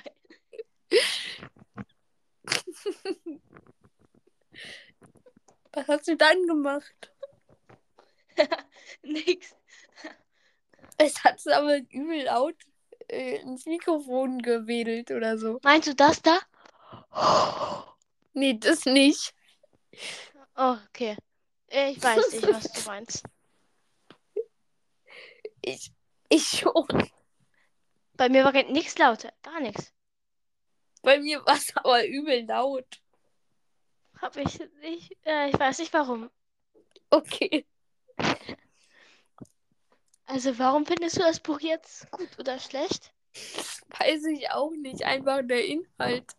Was 5.71 5.87
hast 5.87 6.07
du 6.07 6.15
dann 6.15 6.45
gemacht? 6.47 7.13
Nix. 9.03 9.55
Es 10.97 11.23
hat 11.23 11.45
aber 11.47 11.77
übel 11.89 12.23
laut 12.23 12.55
äh, 13.07 13.37
ins 13.41 13.65
Mikrofon 13.65 14.41
gewedelt 14.41 15.11
oder 15.11 15.37
so. 15.37 15.59
Meinst 15.63 15.87
du 15.87 15.95
das 15.95 16.21
da? 16.21 16.39
Nee, 18.33 18.57
das 18.59 18.85
nicht. 18.85 19.33
Oh, 20.57 20.77
okay. 20.89 21.17
Ich 21.67 22.01
weiß 22.01 22.31
nicht, 22.31 22.47
was 22.47 22.71
du 22.71 22.81
meinst. 22.85 23.23
Ich, 25.67 25.91
ich 26.29 26.47
schon. 26.47 27.09
Bei 28.13 28.29
mir 28.29 28.43
war 28.45 28.51
nichts 28.51 28.95
lauter. 28.99 29.33
Gar 29.41 29.61
nichts. 29.61 29.91
Bei 31.01 31.19
mir 31.19 31.43
war 31.45 31.55
es 31.55 31.71
aber 31.75 32.05
übel 32.05 32.45
laut. 32.45 33.01
Hab 34.21 34.37
ich 34.37 34.59
nicht. 34.81 35.17
Äh, 35.25 35.49
ich 35.49 35.59
weiß 35.59 35.79
nicht 35.79 35.93
warum. 35.93 36.29
Okay. 37.09 37.65
Also, 40.27 40.57
warum 40.57 40.85
findest 40.85 41.17
du 41.17 41.21
das 41.21 41.39
Buch 41.39 41.59
jetzt 41.61 42.09
gut 42.11 42.29
oder 42.39 42.59
schlecht? 42.59 43.13
Weiß 43.99 44.23
ich 44.25 44.49
auch 44.51 44.71
nicht. 44.71 45.03
Einfach 45.03 45.41
der 45.43 45.65
Inhalt. 45.65 46.31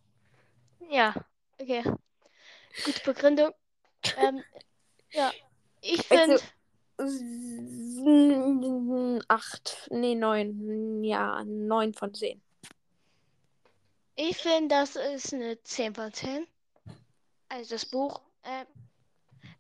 Ja, 0.89 1.15
okay. 1.59 1.85
Gute 2.85 3.01
Begründung. 3.05 3.53
Ähm, 4.17 4.43
ja, 5.17 5.33
ich 5.81 6.11
Also- 6.11 6.39
finde, 6.39 6.43
Acht. 9.29 9.89
Nee, 9.91 10.15
neun. 10.15 11.05
Ja, 11.05 11.45
neun 11.45 11.93
von 11.93 12.15
zehn. 12.15 12.41
ich 14.15 14.39
finde, 14.39 14.75
das 14.75 14.97
ist 14.97 15.35
eine 15.35 15.63
10 15.63 15.95
von 15.95 16.13
10. 16.13 16.47
Also 17.49 17.75
das 17.75 17.85
Buch. 17.85 18.21
Ähm, 18.45 18.67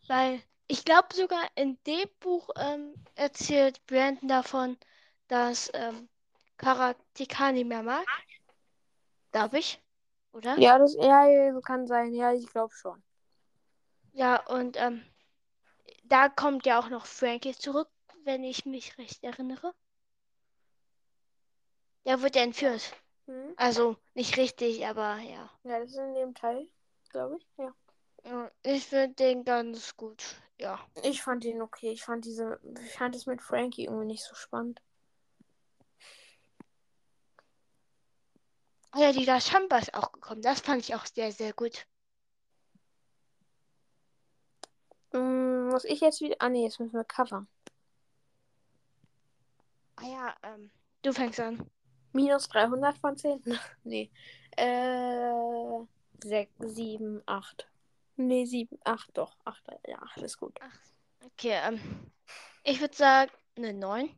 weil 0.08 0.42
ich 0.68 0.84
glaube 0.84 1.08
sogar 1.12 1.42
in 1.56 1.78
dem 1.86 2.08
Buch 2.20 2.48
ähm, 2.56 2.94
erzählt 3.16 3.84
Brandon 3.86 4.28
davon, 4.28 4.78
dass 5.28 5.70
ähm, 5.74 6.08
Karakter 6.56 7.52
nicht 7.52 7.66
mehr 7.66 7.82
mag. 7.82 8.06
Darf 9.32 9.52
ich? 9.52 9.82
Oder? 10.32 10.58
Ja, 10.58 10.78
das 10.78 10.94
ja, 10.94 11.60
kann 11.60 11.86
sein. 11.86 12.14
Ja, 12.14 12.32
ich 12.32 12.46
glaube 12.46 12.74
schon. 12.74 13.02
Ja, 14.12 14.42
und 14.46 14.76
ähm, 14.78 15.04
da 16.08 16.28
kommt 16.28 16.66
ja 16.66 16.78
auch 16.78 16.88
noch 16.88 17.06
Frankie 17.06 17.54
zurück, 17.54 17.88
wenn 18.24 18.44
ich 18.44 18.66
mich 18.66 18.96
recht 18.98 19.22
erinnere. 19.22 19.74
Der 22.04 22.22
wird 22.22 22.36
ja 22.36 22.42
entführt. 22.42 22.94
Hm? 23.26 23.54
Also 23.56 23.96
nicht 24.14 24.36
richtig, 24.36 24.86
aber 24.86 25.18
ja. 25.18 25.50
Ja, 25.64 25.80
das 25.80 25.90
ist 25.90 25.98
in 25.98 26.14
dem 26.14 26.34
Teil, 26.34 26.68
glaube 27.10 27.38
ich. 27.38 27.46
Ja. 27.58 27.74
Ja, 28.24 28.50
Ich 28.62 28.86
finde 28.86 29.14
den 29.14 29.44
ganz 29.44 29.96
gut. 29.96 30.36
Ja. 30.58 30.80
Ich 31.02 31.22
fand 31.22 31.44
ihn 31.44 31.62
okay. 31.62 31.90
Ich 31.90 32.04
fand 32.04 32.24
diese, 32.24 32.60
ich 32.84 32.92
fand 32.92 33.14
es 33.14 33.26
mit 33.26 33.42
Frankie 33.42 33.84
irgendwie 33.84 34.06
nicht 34.06 34.24
so 34.24 34.34
spannend. 34.34 34.80
Oh 38.94 39.00
ja, 39.00 39.12
die 39.12 39.26
da 39.26 39.40
Champa 39.40 39.78
ist 39.78 39.94
auch 39.94 40.10
gekommen. 40.12 40.42
Das 40.42 40.60
fand 40.60 40.80
ich 40.80 40.94
auch 40.94 41.04
sehr, 41.06 41.30
sehr 41.30 41.52
gut. 41.52 41.86
Hm, 45.16 45.68
muss 45.68 45.84
ich 45.84 46.00
jetzt 46.00 46.20
wieder. 46.20 46.36
Ah, 46.40 46.48
nee, 46.48 46.64
jetzt 46.64 46.78
müssen 46.78 46.92
wir 46.92 47.04
covern. 47.04 47.48
Ah 49.96 50.06
ja, 50.06 50.34
ähm, 50.42 50.70
du 51.02 51.12
fängst 51.12 51.40
an. 51.40 51.70
Minus 52.12 52.48
300 52.48 52.98
von 52.98 53.16
10? 53.16 53.42
nee. 53.84 54.10
Äh, 54.56 55.84
6, 56.22 56.52
7, 56.58 57.22
8. 57.26 57.66
Nee, 58.16 58.44
7, 58.44 58.78
8 58.84 59.16
doch. 59.16 59.36
8, 59.44 59.62
ja, 59.86 60.02
8 60.02 60.18
ist 60.22 60.38
gut. 60.38 60.58
Okay, 61.24 61.58
ähm, 61.64 61.80
ich 62.62 62.80
würde 62.80 62.94
sagen, 62.94 63.32
eine 63.56 63.72
9. 63.72 64.10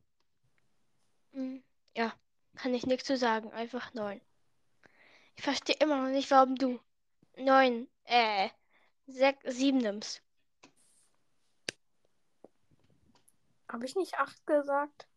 Hm, 1.33 1.63
ja, 1.97 2.13
kann 2.57 2.75
ich 2.75 2.87
nichts 2.87 3.07
zu 3.07 3.17
sagen. 3.17 3.53
Einfach 3.53 3.95
9. 3.95 4.21
Ich 5.37 5.45
verstehe 5.45 5.77
immer 5.79 6.03
noch 6.03 6.11
nicht, 6.11 6.31
warum 6.33 6.57
du 6.57 6.81
9, 7.37 7.87
äh, 8.05 8.49
sechs, 9.07 9.39
sieben 9.57 9.79
nimmst. 9.79 10.23
Habe 13.71 13.85
ich 13.85 13.97
nicht 13.97 14.19
acht 14.19 14.47
gesagt? 14.47 15.09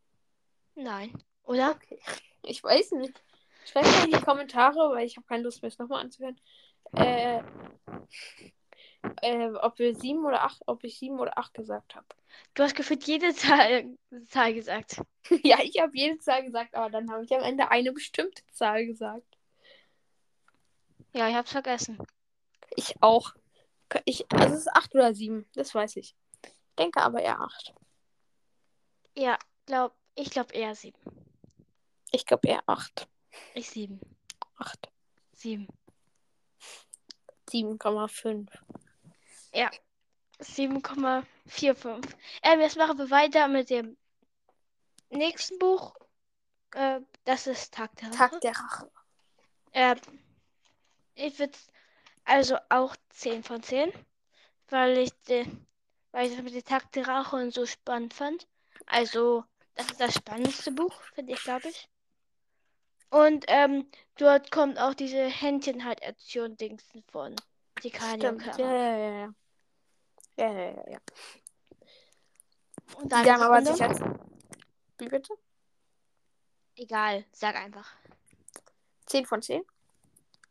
Nein, 0.75 1.11
oder? 1.43 1.71
Okay. 1.71 1.99
Ich 2.43 2.63
weiß 2.63 2.93
nicht. 2.93 3.21
Schreibt 3.65 3.85
mal 3.85 4.05
in 4.05 4.11
die 4.13 4.25
Kommentare, 4.25 4.89
weil 4.95 5.05
ich 5.05 5.15
habe 5.15 5.27
keine 5.27 5.43
Lust 5.43 5.61
mehr, 5.61 5.69
es 5.69 5.77
nochmal 5.77 6.01
anzuhören. 6.01 6.41
Äh, 6.93 7.43
äh, 9.21 9.51
ob 9.61 9.79
wir 9.79 9.95
sieben 9.95 10.25
oder 10.25 10.43
acht, 10.43 10.61
ob 10.65 10.83
ich 10.83 10.97
sieben 10.97 11.19
oder 11.19 11.37
acht 11.37 11.53
gesagt 11.53 11.95
habe. 11.95 12.07
Du 12.53 12.63
hast 12.63 12.75
gefühlt 12.75 13.03
jede 13.05 13.33
Zahl, 13.33 13.95
Zahl 14.27 14.53
gesagt. 14.53 15.01
ja, 15.43 15.59
ich 15.61 15.79
habe 15.79 15.91
jede 15.93 16.17
Zahl 16.19 16.43
gesagt, 16.43 16.75
aber 16.75 16.89
dann 16.89 17.11
habe 17.11 17.23
ich 17.23 17.31
am 17.33 17.43
Ende 17.43 17.69
eine 17.69 17.91
bestimmte 17.91 18.41
Zahl 18.51 18.85
gesagt. 18.85 19.37
Ja, 21.13 21.27
ich 21.29 21.35
hab's 21.35 21.51
vergessen. 21.51 21.99
Ich 22.75 22.95
auch. 23.01 23.33
Ich, 24.05 24.25
also 24.31 24.53
es 24.53 24.61
ist 24.61 24.75
acht 24.75 24.95
oder 24.95 25.13
sieben, 25.13 25.45
das 25.53 25.75
weiß 25.75 25.97
ich. 25.97 26.15
Ich 26.43 26.75
denke 26.77 27.01
aber 27.01 27.21
eher 27.21 27.41
acht. 27.41 27.73
Ja, 29.15 29.37
glaub, 29.65 29.93
ich 30.15 30.29
glaube 30.29 30.53
eher 30.53 30.75
sieben. 30.75 30.99
Ich 32.11 32.25
glaube 32.25 32.47
eher 32.47 32.63
acht. 32.67 33.07
Ich 33.53 33.69
sieben. 33.69 33.99
Acht. 34.57 34.89
Sieben. 35.33 35.67
7,5. 37.49 38.47
Ja. 39.53 39.69
7,45. 40.39 42.15
Ähm, 42.43 42.59
jetzt 42.61 42.77
machen 42.77 42.97
wir 42.97 43.09
weiter 43.09 43.47
mit 43.47 43.69
dem 43.69 43.97
nächsten 45.09 45.59
Buch. 45.59 45.93
Äh, 46.73 47.01
das 47.25 47.47
ist 47.47 47.73
Tag 47.73 47.95
der 47.97 48.09
Rache. 48.09 48.17
Tag 48.17 48.41
der 48.41 48.55
Rache. 48.55 48.91
Äh, 49.71 49.95
ich 51.15 51.37
würde 51.39 51.57
also 52.23 52.57
auch 52.69 52.95
10 53.09 53.43
von 53.43 53.61
10, 53.61 53.91
weil 54.69 54.97
ich 54.97 55.11
den, 55.23 55.67
weil 56.11 56.27
ich 56.27 56.35
das 56.35 56.43
mit 56.43 56.53
dem 56.53 56.63
Tag 56.63 56.91
der 56.93 57.07
Rache 57.07 57.35
und 57.35 57.53
so 57.53 57.65
spannend 57.65 58.13
fand. 58.13 58.47
Also, 58.91 59.45
das 59.75 59.89
ist 59.89 60.01
das 60.01 60.15
spannendste 60.15 60.69
Buch, 60.73 60.93
finde 61.15 61.31
ich, 61.31 61.41
glaube 61.41 61.69
ich. 61.69 61.87
Und 63.09 63.45
ähm, 63.47 63.89
dort 64.17 64.51
kommt 64.51 64.77
auch 64.79 64.93
diese 64.93 65.27
Händchenhaltation-Dingsen 65.27 67.01
von 67.09 67.35
Tikani 67.81 68.27
und 68.27 68.41
Stimmt. 68.41 68.55
Clara. 68.55 68.73
Ja, 68.73 68.73
ja, 68.73 68.97
ja, 68.97 69.11
ja. 69.11 69.33
Ja, 70.35 70.51
ja, 70.51 70.71
ja, 70.71 70.91
ja. 70.91 70.99
Und 72.97 73.05
Die 73.05 73.09
deine 73.09 73.33
haben 73.33 73.41
aber 73.41 73.61
sich 73.61 73.81
als. 73.81 73.99
Wie 74.97 75.07
bitte? 75.07 75.33
Egal, 76.75 77.23
sag 77.31 77.55
einfach. 77.55 77.95
10 79.05 79.25
von 79.25 79.41
10. 79.41 79.63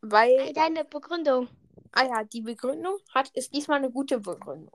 Weil. 0.00 0.54
Deine 0.54 0.87
Begründung. 0.87 1.49
Ah 1.92 2.04
ja, 2.04 2.25
die 2.25 2.40
Begründung 2.40 2.99
hat, 3.12 3.28
ist 3.30 3.54
diesmal 3.54 3.78
eine 3.78 3.90
gute 3.90 4.18
Begründung. 4.18 4.75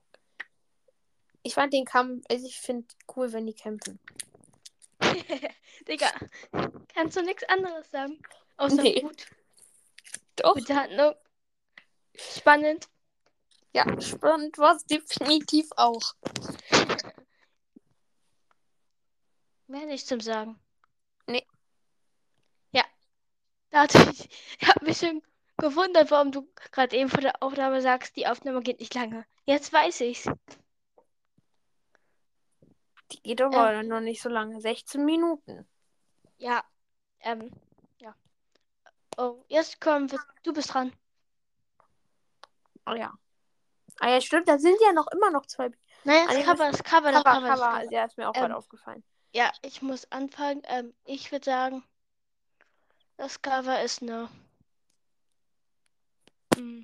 Ich 1.45 1.53
fand 1.53 1.71
den 1.73 1.85
Kampf, 1.85 2.25
also 2.27 2.47
ich 2.47 2.59
finde 2.59 2.87
cool, 3.15 3.31
wenn 3.31 3.45
die 3.45 3.53
kämpfen. 3.53 3.99
Digga, 5.87 6.11
kannst 6.91 7.15
du 7.15 7.21
nichts 7.21 7.43
anderes 7.43 7.91
sagen? 7.91 8.19
Außer 8.57 8.81
Nee. 8.81 9.01
gut. 9.01 9.27
Doch. 10.37 10.55
Gute 10.55 10.75
Handlung. 10.75 11.13
Spannend. 12.15 12.89
Ja, 13.73 14.01
spannend 14.01 14.57
war 14.57 14.75
es 14.75 14.85
definitiv 14.85 15.69
auch. 15.75 16.15
Mehr 19.67 19.85
nicht 19.85 20.07
zum 20.07 20.21
Sagen. 20.21 20.59
Nee. 21.27 21.45
Ja. 22.71 22.85
Da 23.69 23.81
hatte 23.83 23.99
ich, 24.11 24.29
ich 24.59 24.67
habe 24.67 24.83
mich 24.83 24.97
schon 24.97 25.21
gewundert, 25.57 26.09
warum 26.09 26.31
du 26.31 26.51
gerade 26.71 26.97
eben 26.97 27.09
vor 27.11 27.21
der 27.21 27.43
Aufnahme 27.43 27.83
sagst, 27.83 28.15
die 28.15 28.25
Aufnahme 28.25 28.61
geht 28.61 28.79
nicht 28.79 28.95
lange. 28.95 29.27
Jetzt 29.45 29.71
weiß 29.71 30.01
ich's. 30.01 30.27
Die 33.11 33.21
geht 33.21 33.41
aber 33.41 33.83
noch 33.83 34.01
nicht 34.01 34.21
so 34.21 34.29
lange. 34.29 34.59
16 34.59 35.03
Minuten. 35.05 35.67
Ja. 36.37 36.63
Ähm, 37.19 37.51
ja. 37.99 38.15
Oh, 39.17 39.43
jetzt 39.47 39.79
kommen 39.79 40.11
wir. 40.11 40.19
Du 40.43 40.53
bist 40.53 40.73
dran. 40.73 40.91
Oh 42.85 42.93
ja. 42.93 43.13
Ah 43.99 44.09
ja, 44.09 44.21
stimmt, 44.21 44.47
da 44.47 44.59
sind 44.59 44.77
ja 44.81 44.91
noch 44.91 45.07
immer 45.07 45.31
noch 45.31 45.45
zwei. 45.45 45.71
Naja, 46.03 46.25
Ah, 46.29 46.33
das 46.33 46.43
Cover, 46.45 46.71
das 46.71 46.83
Cover, 46.83 47.11
das 47.11 47.23
Cover, 47.23 47.47
das 47.47 47.59
Cover, 47.59 47.91
ja, 47.91 48.05
ist 48.05 48.17
mir 48.17 48.29
auch 48.29 48.35
Ähm, 48.35 48.41
gerade 48.41 48.57
aufgefallen. 48.57 49.03
Ja, 49.31 49.51
ich 49.61 49.81
muss 49.81 50.11
anfangen. 50.11 50.61
Ähm, 50.65 50.93
ich 51.05 51.31
würde 51.31 51.45
sagen, 51.45 51.83
das 53.17 53.41
Cover 53.41 53.81
ist 53.81 54.01
eine, 54.01 54.29
mm, 56.57 56.81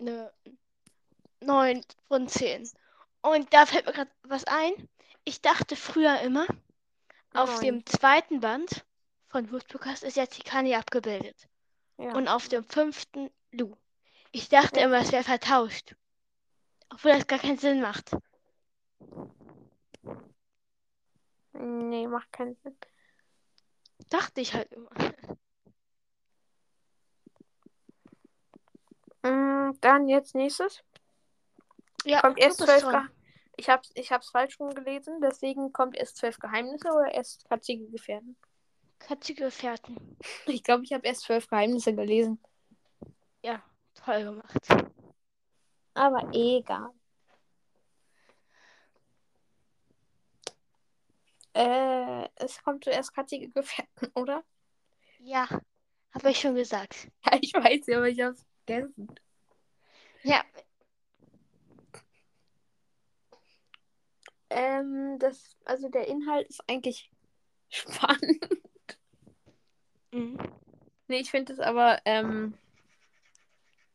eine 0.00 0.32
9 1.40 1.84
von 2.08 2.28
10. 2.28 2.70
Und 3.34 3.52
da 3.52 3.66
fällt 3.66 3.84
mir 3.84 3.92
gerade 3.92 4.10
was 4.22 4.44
ein. 4.44 4.72
Ich 5.24 5.42
dachte 5.42 5.76
früher 5.76 6.20
immer, 6.20 6.46
auf 7.34 7.56
Neun. 7.56 7.62
dem 7.62 7.86
zweiten 7.86 8.40
Band 8.40 8.86
von 9.28 9.52
Woodpeckers 9.52 10.02
ist 10.02 10.16
jetzt 10.16 10.36
Hikani 10.36 10.74
abgebildet. 10.74 11.46
Ja. 11.98 12.14
Und 12.14 12.26
auf 12.28 12.48
dem 12.48 12.64
fünften 12.64 13.30
Lu. 13.50 13.76
Ich 14.32 14.48
dachte 14.48 14.80
Ja. 14.80 14.86
immer, 14.86 15.00
es 15.00 15.12
wäre 15.12 15.24
vertauscht. 15.24 15.94
Obwohl 16.88 17.12
das 17.12 17.26
gar 17.26 17.38
keinen 17.38 17.58
Sinn 17.58 17.82
macht. 17.82 18.12
nee, 21.52 22.06
macht 22.06 22.32
keinen 22.32 22.56
Sinn. 22.62 22.76
Dachte 24.08 24.40
ich 24.40 24.54
halt 24.54 24.72
immer. 24.72 24.90
Mm, 29.22 29.72
dann 29.80 30.08
jetzt 30.08 30.34
nächstes. 30.34 30.82
Ja, 32.04 32.22
kommt 32.22 32.38
erst 32.38 32.58
bist 32.58 32.70
zwölf 32.70 32.84
dran. 32.84 33.08
Ge 33.08 33.17
ich 33.58 33.68
hab's, 33.68 33.90
ich 33.94 34.12
hab's 34.12 34.30
falsch 34.30 34.58
rum 34.60 34.74
gelesen, 34.74 35.20
deswegen 35.20 35.72
kommt 35.72 35.96
erst 35.96 36.16
zwölf 36.16 36.38
Geheimnisse 36.38 36.88
oder 36.88 37.12
erst 37.12 37.48
katzige 37.48 37.86
Gefährten. 37.90 38.36
Katzige 39.00 39.44
Gefährten. 39.44 40.16
Ich 40.46 40.62
glaube, 40.62 40.84
ich 40.84 40.92
habe 40.92 41.06
erst 41.06 41.22
zwölf 41.22 41.48
Geheimnisse 41.48 41.94
gelesen. 41.94 42.40
Ja, 43.42 43.62
toll 43.94 44.24
gemacht. 44.24 44.68
Aber 45.94 46.30
egal. 46.32 46.90
Äh, 51.54 52.28
es 52.36 52.62
kommt 52.62 52.84
zuerst 52.84 53.12
katzige 53.14 53.48
Gefährten, 53.50 54.08
oder? 54.14 54.44
Ja, 55.18 55.48
habe 56.12 56.30
ich 56.30 56.40
schon 56.40 56.54
gesagt. 56.54 57.08
Ja, 57.24 57.38
ich 57.40 57.52
weiß 57.52 57.86
ja, 57.88 57.98
aber 57.98 58.08
ich 58.08 58.20
hab's 58.20 58.46
vergessen. 58.64 59.08
Ja, 60.22 60.44
Ähm, 64.50 65.18
das, 65.18 65.56
also 65.64 65.88
der 65.88 66.08
Inhalt 66.08 66.48
ist 66.48 66.62
eigentlich 66.68 67.10
spannend. 67.68 68.48
mhm. 70.12 70.38
Nee, 71.08 71.20
ich 71.20 71.30
finde 71.30 71.54
es 71.54 71.58
aber, 71.58 72.00
ähm, 72.04 72.54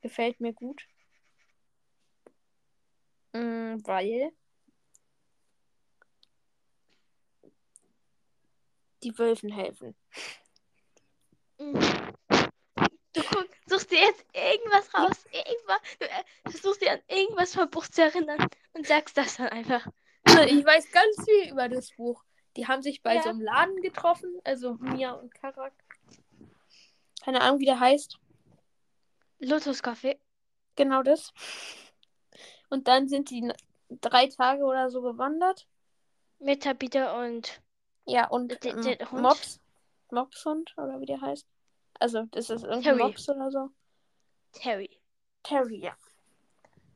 gefällt 0.01 0.39
mir 0.39 0.53
gut. 0.53 0.87
Mm, 3.33 3.77
weil 3.85 4.31
die 9.03 9.17
Wölfen 9.17 9.51
helfen. 9.51 9.95
Mhm. 11.59 11.79
Du 13.13 13.21
guck, 13.29 13.47
suchst 13.67 13.91
dir 13.91 13.99
jetzt 13.99 14.25
irgendwas 14.33 14.91
raus, 14.95 15.25
irgendwas, 15.31 15.81
du 15.99 16.05
äh, 16.05 16.23
versuchst 16.49 16.81
dir 16.81 16.93
an 16.93 17.01
irgendwas 17.07 17.53
vom 17.53 17.69
Buch 17.69 17.87
zu 17.87 18.01
erinnern 18.01 18.47
und 18.73 18.87
sagst 18.87 19.17
das 19.17 19.37
dann 19.37 19.49
einfach. 19.49 19.87
Ich 20.59 20.65
weiß 20.65 20.91
ganz 20.91 21.25
viel 21.25 21.51
über 21.51 21.69
das 21.69 21.91
Buch. 21.91 22.23
Die 22.55 22.67
haben 22.67 22.81
sich 22.81 23.01
bei 23.01 23.15
Ja. 23.15 23.23
so 23.23 23.29
einem 23.29 23.41
Laden 23.41 23.81
getroffen, 23.81 24.39
also 24.43 24.75
Mia 24.75 25.11
und 25.13 25.33
Karak. 25.33 25.73
Keine 27.23 27.41
Ahnung, 27.41 27.59
wie 27.59 27.65
der 27.65 27.79
heißt. 27.79 28.17
Lotus-Kaffee. 29.39 30.19
Genau 30.75 31.03
das. 31.03 31.33
Und 32.69 32.87
dann 32.87 33.07
sind 33.07 33.29
die 33.29 33.51
drei 34.01 34.27
Tage 34.27 34.63
oder 34.63 34.89
so 34.89 35.01
gewandert. 35.01 35.67
Mit 36.39 36.63
Tabitha 36.63 37.23
und 37.23 37.61
Ja, 38.05 38.27
und 38.27 38.61
Der- 38.63 38.75
der 38.81 38.99
ähm, 39.01 39.11
Hund? 39.11 39.21
Mops. 39.21 39.59
Mopshund 40.11 40.73
oder 40.77 40.99
wie 40.99 41.05
der 41.05 41.21
heißt. 41.21 41.47
Also, 41.99 42.23
das 42.31 42.49
ist 42.49 42.63
irgendein 42.63 42.83
Terry. 42.97 43.03
Mops 43.03 43.29
oder 43.29 43.49
so. 43.49 43.69
Terry. 44.51 44.99
Terry, 45.41 45.77
ja. 45.79 45.95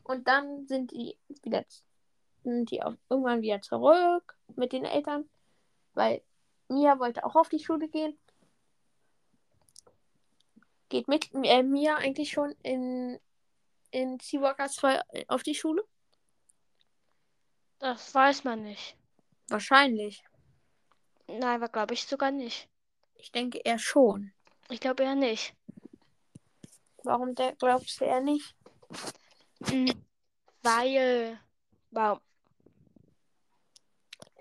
Und 0.04 0.28
dann 0.28 0.68
sind 0.68 0.92
die 0.92 1.18
wieder 1.44 1.66
sind 2.52 2.72
die 2.72 2.84
auch 2.84 2.94
irgendwann 3.10 3.42
wieder 3.42 3.62
zurück 3.62 4.38
mit 4.56 4.74
den 4.74 4.86
Eltern, 4.86 5.30
weil 5.94 6.22
Mia 6.70 7.00
wollte 7.00 7.26
auch 7.26 7.36
auf 7.36 7.50
die 7.50 7.64
Schule 7.64 7.88
gehen. 7.88 8.18
Geht 10.90 11.08
mit 11.08 11.30
äh, 11.34 11.64
Mia 11.64 11.96
eigentlich 11.96 12.32
schon 12.32 12.56
in 12.64 13.20
in 13.92 14.20
Seawalker 14.20 14.68
2 14.68 15.02
auf 15.28 15.44
die 15.44 15.56
Schule? 15.56 15.84
Das 17.80 18.14
weiß 18.14 18.44
man 18.44 18.64
nicht. 18.64 18.98
Wahrscheinlich. 19.50 20.24
Nein, 21.28 21.44
aber 21.44 21.70
glaube 21.70 21.94
ich 21.94 22.06
sogar 22.06 22.32
nicht. 22.32 22.70
Ich 23.16 23.32
denke 23.32 23.60
eher 23.60 23.80
schon. 23.80 24.34
Ich 24.70 24.80
glaube 24.80 25.04
eher 25.04 25.16
nicht. 25.16 25.56
Warum 27.04 27.34
glaubst 27.36 28.02
du 28.02 28.06
eher 28.06 28.22
nicht? 28.22 28.56
Mm, 29.60 29.92
Weil, 30.62 31.40
warum? 31.92 32.20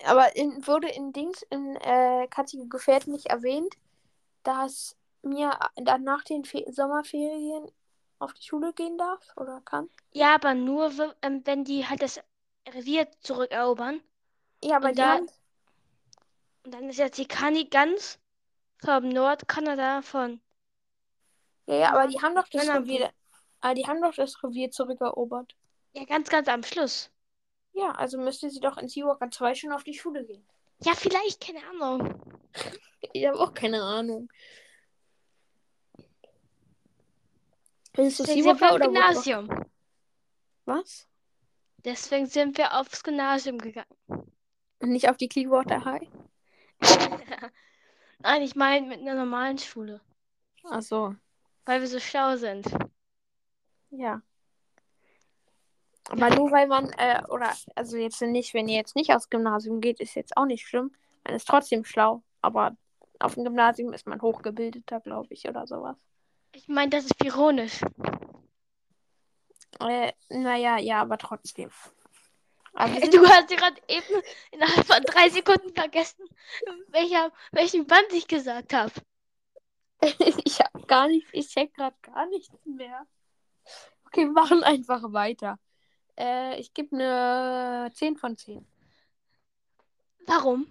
Aber 0.04 0.36
in, 0.36 0.66
wurde 0.66 0.88
in 0.88 1.12
Dings, 1.12 1.42
in 1.50 1.76
äh, 1.76 2.26
Katzige 2.28 2.66
Gefährten 2.68 3.12
nicht 3.12 3.26
erwähnt, 3.26 3.74
dass 4.42 4.96
mir 5.22 5.58
dann 5.76 6.04
nach 6.04 6.24
den 6.24 6.44
Fe 6.44 6.64
Sommerferien 6.70 7.70
auf 8.18 8.32
die 8.34 8.42
Schule 8.44 8.72
gehen 8.72 8.98
darf 8.98 9.20
oder 9.36 9.60
kann? 9.62 9.88
Ja, 10.12 10.34
aber 10.34 10.54
nur, 10.54 10.90
ähm, 11.22 11.42
wenn 11.44 11.64
die 11.64 11.86
halt 11.86 12.02
das 12.02 12.20
Revier 12.68 13.08
zurückerobern. 13.20 14.00
Ja, 14.62 14.76
aber 14.76 14.88
Und 14.88 14.98
da- 14.98 15.14
haben. 15.14 15.28
Und 16.64 16.74
dann 16.74 16.88
ist 16.90 16.98
jetzt 16.98 17.16
die 17.18 17.26
Kani 17.28 17.64
ganz 17.66 18.18
vom 18.84 19.08
Nordkanada 19.08 20.02
von. 20.02 20.40
Ja, 21.66 21.74
ja, 21.76 21.92
aber 21.92 22.08
die 22.08 22.20
haben 22.20 22.34
doch 22.34 22.48
das. 22.48 22.68
Revier. 22.68 23.12
Aber 23.60 23.74
die 23.74 23.86
haben 23.86 24.00
doch 24.02 24.14
das 24.14 24.42
Revier 24.42 24.70
zurückerobert. 24.70 25.54
Ja, 25.94 26.04
ganz, 26.04 26.28
ganz 26.28 26.46
am 26.48 26.62
Schluss. 26.62 27.10
Ja, 27.76 27.90
also 27.90 28.16
müsste 28.16 28.48
sie 28.48 28.60
doch 28.60 28.78
in 28.78 28.88
Seawalker 28.88 29.30
2 29.30 29.54
schon 29.54 29.72
auf 29.72 29.84
die 29.84 29.92
Schule 29.92 30.24
gehen. 30.24 30.42
Ja, 30.82 30.94
vielleicht, 30.94 31.44
keine 31.44 31.60
Ahnung. 31.66 32.18
Ich 33.12 33.26
habe 33.26 33.38
auch 33.38 33.52
keine 33.52 33.82
Ahnung. 33.82 34.32
Es 37.92 38.16
Deswegen 38.16 38.42
sind 38.42 38.60
wir 38.60 38.74
oder 38.74 38.86
Woodrow? 38.86 38.94
Gymnasium. 38.94 39.66
Was? 40.64 41.06
Deswegen 41.84 42.26
sind 42.26 42.56
wir 42.56 42.78
aufs 42.78 43.04
Gymnasium 43.04 43.58
gegangen. 43.58 43.94
Und 44.08 44.88
nicht 44.88 45.10
auf 45.10 45.18
die 45.18 45.28
Clearwater 45.28 45.84
High? 45.84 46.08
Nein, 48.20 48.40
ich 48.40 48.56
meine 48.56 48.86
mit 48.86 49.00
einer 49.00 49.14
normalen 49.14 49.58
Schule. 49.58 50.00
Ach 50.64 50.80
so. 50.80 51.14
Weil 51.66 51.82
wir 51.82 51.88
so 51.88 52.00
schlau 52.00 52.36
sind. 52.36 52.66
Ja. 53.90 54.22
Aber 56.08 56.30
nur 56.30 56.50
weil 56.52 56.66
man, 56.66 56.90
äh, 56.98 57.22
oder, 57.28 57.52
also 57.74 57.96
jetzt 57.96 58.20
nicht, 58.22 58.54
wenn 58.54 58.68
ihr 58.68 58.76
jetzt 58.76 58.96
nicht 58.96 59.12
aufs 59.12 59.30
Gymnasium 59.30 59.80
geht, 59.80 60.00
ist 60.00 60.14
jetzt 60.14 60.36
auch 60.36 60.46
nicht 60.46 60.66
schlimm. 60.66 60.92
Man 61.24 61.34
ist 61.34 61.48
trotzdem 61.48 61.84
schlau. 61.84 62.22
Aber 62.42 62.76
auf 63.18 63.34
dem 63.34 63.44
Gymnasium 63.44 63.92
ist 63.92 64.06
man 64.06 64.22
hochgebildeter, 64.22 65.00
glaube 65.00 65.32
ich, 65.34 65.48
oder 65.48 65.66
sowas. 65.66 65.96
Ich 66.52 66.68
meine, 66.68 66.90
das 66.90 67.04
ist 67.06 67.24
ironisch. 67.24 67.80
Äh, 69.80 70.12
naja, 70.28 70.78
ja, 70.78 71.02
aber 71.02 71.18
trotzdem. 71.18 71.70
Aber 72.72 72.94
sind, 73.00 73.12
Du 73.12 73.26
hast 73.26 73.48
gerade 73.48 73.80
eben 73.88 74.22
innerhalb 74.52 74.86
von 74.86 75.02
drei 75.02 75.28
Sekunden 75.30 75.74
vergessen, 75.74 76.24
welcher, 76.88 77.32
welchen 77.52 77.86
Band 77.86 78.12
ich 78.12 78.28
gesagt 78.28 78.72
habe. 78.74 78.92
ich 80.44 80.60
habe 80.60 80.86
gar 80.86 81.08
nicht, 81.08 81.26
ich 81.32 81.48
check 81.48 81.74
gerade 81.74 81.96
gar 82.02 82.26
nichts 82.26 82.54
mehr. 82.64 83.06
Okay, 84.06 84.26
wir 84.26 84.32
machen 84.32 84.62
einfach 84.62 85.12
weiter. 85.12 85.58
Äh, 86.18 86.58
ich 86.60 86.72
gebe 86.74 86.96
eine 86.96 87.90
10 87.94 88.16
von 88.16 88.36
10. 88.36 88.66
Warum? 90.26 90.66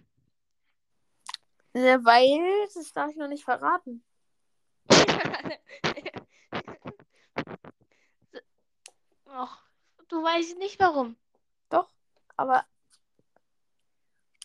Ne, 1.74 2.00
weil, 2.04 2.68
das 2.74 2.94
darf 2.94 3.10
ich 3.12 3.18
noch 3.18 3.28
nicht 3.28 3.44
verraten. 3.44 4.04
Och, 9.26 9.58
du 10.08 10.24
weißt 10.24 10.58
nicht 10.58 10.80
warum. 10.80 11.18
Doch, 11.70 11.90
aber 12.38 12.66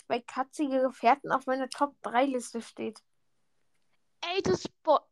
weil 0.08 0.22
katzige 0.22 0.80
Gefährten 0.80 1.30
auf 1.30 1.46
meiner 1.46 1.68
Top 1.68 1.94
3 2.02 2.24
Liste 2.26 2.60
steht. 2.60 3.00
Ey, 4.22 4.42
du 4.42 4.56
Sport. 4.56 5.06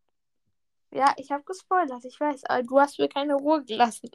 Ja, 0.90 1.14
ich 1.18 1.30
habe 1.30 1.44
gespoilert, 1.44 2.04
ich 2.04 2.18
weiß, 2.18 2.44
aber 2.44 2.62
du 2.62 2.80
hast 2.80 2.98
mir 2.98 3.08
keine 3.08 3.34
Ruhe 3.34 3.64
gelassen. 3.64 4.10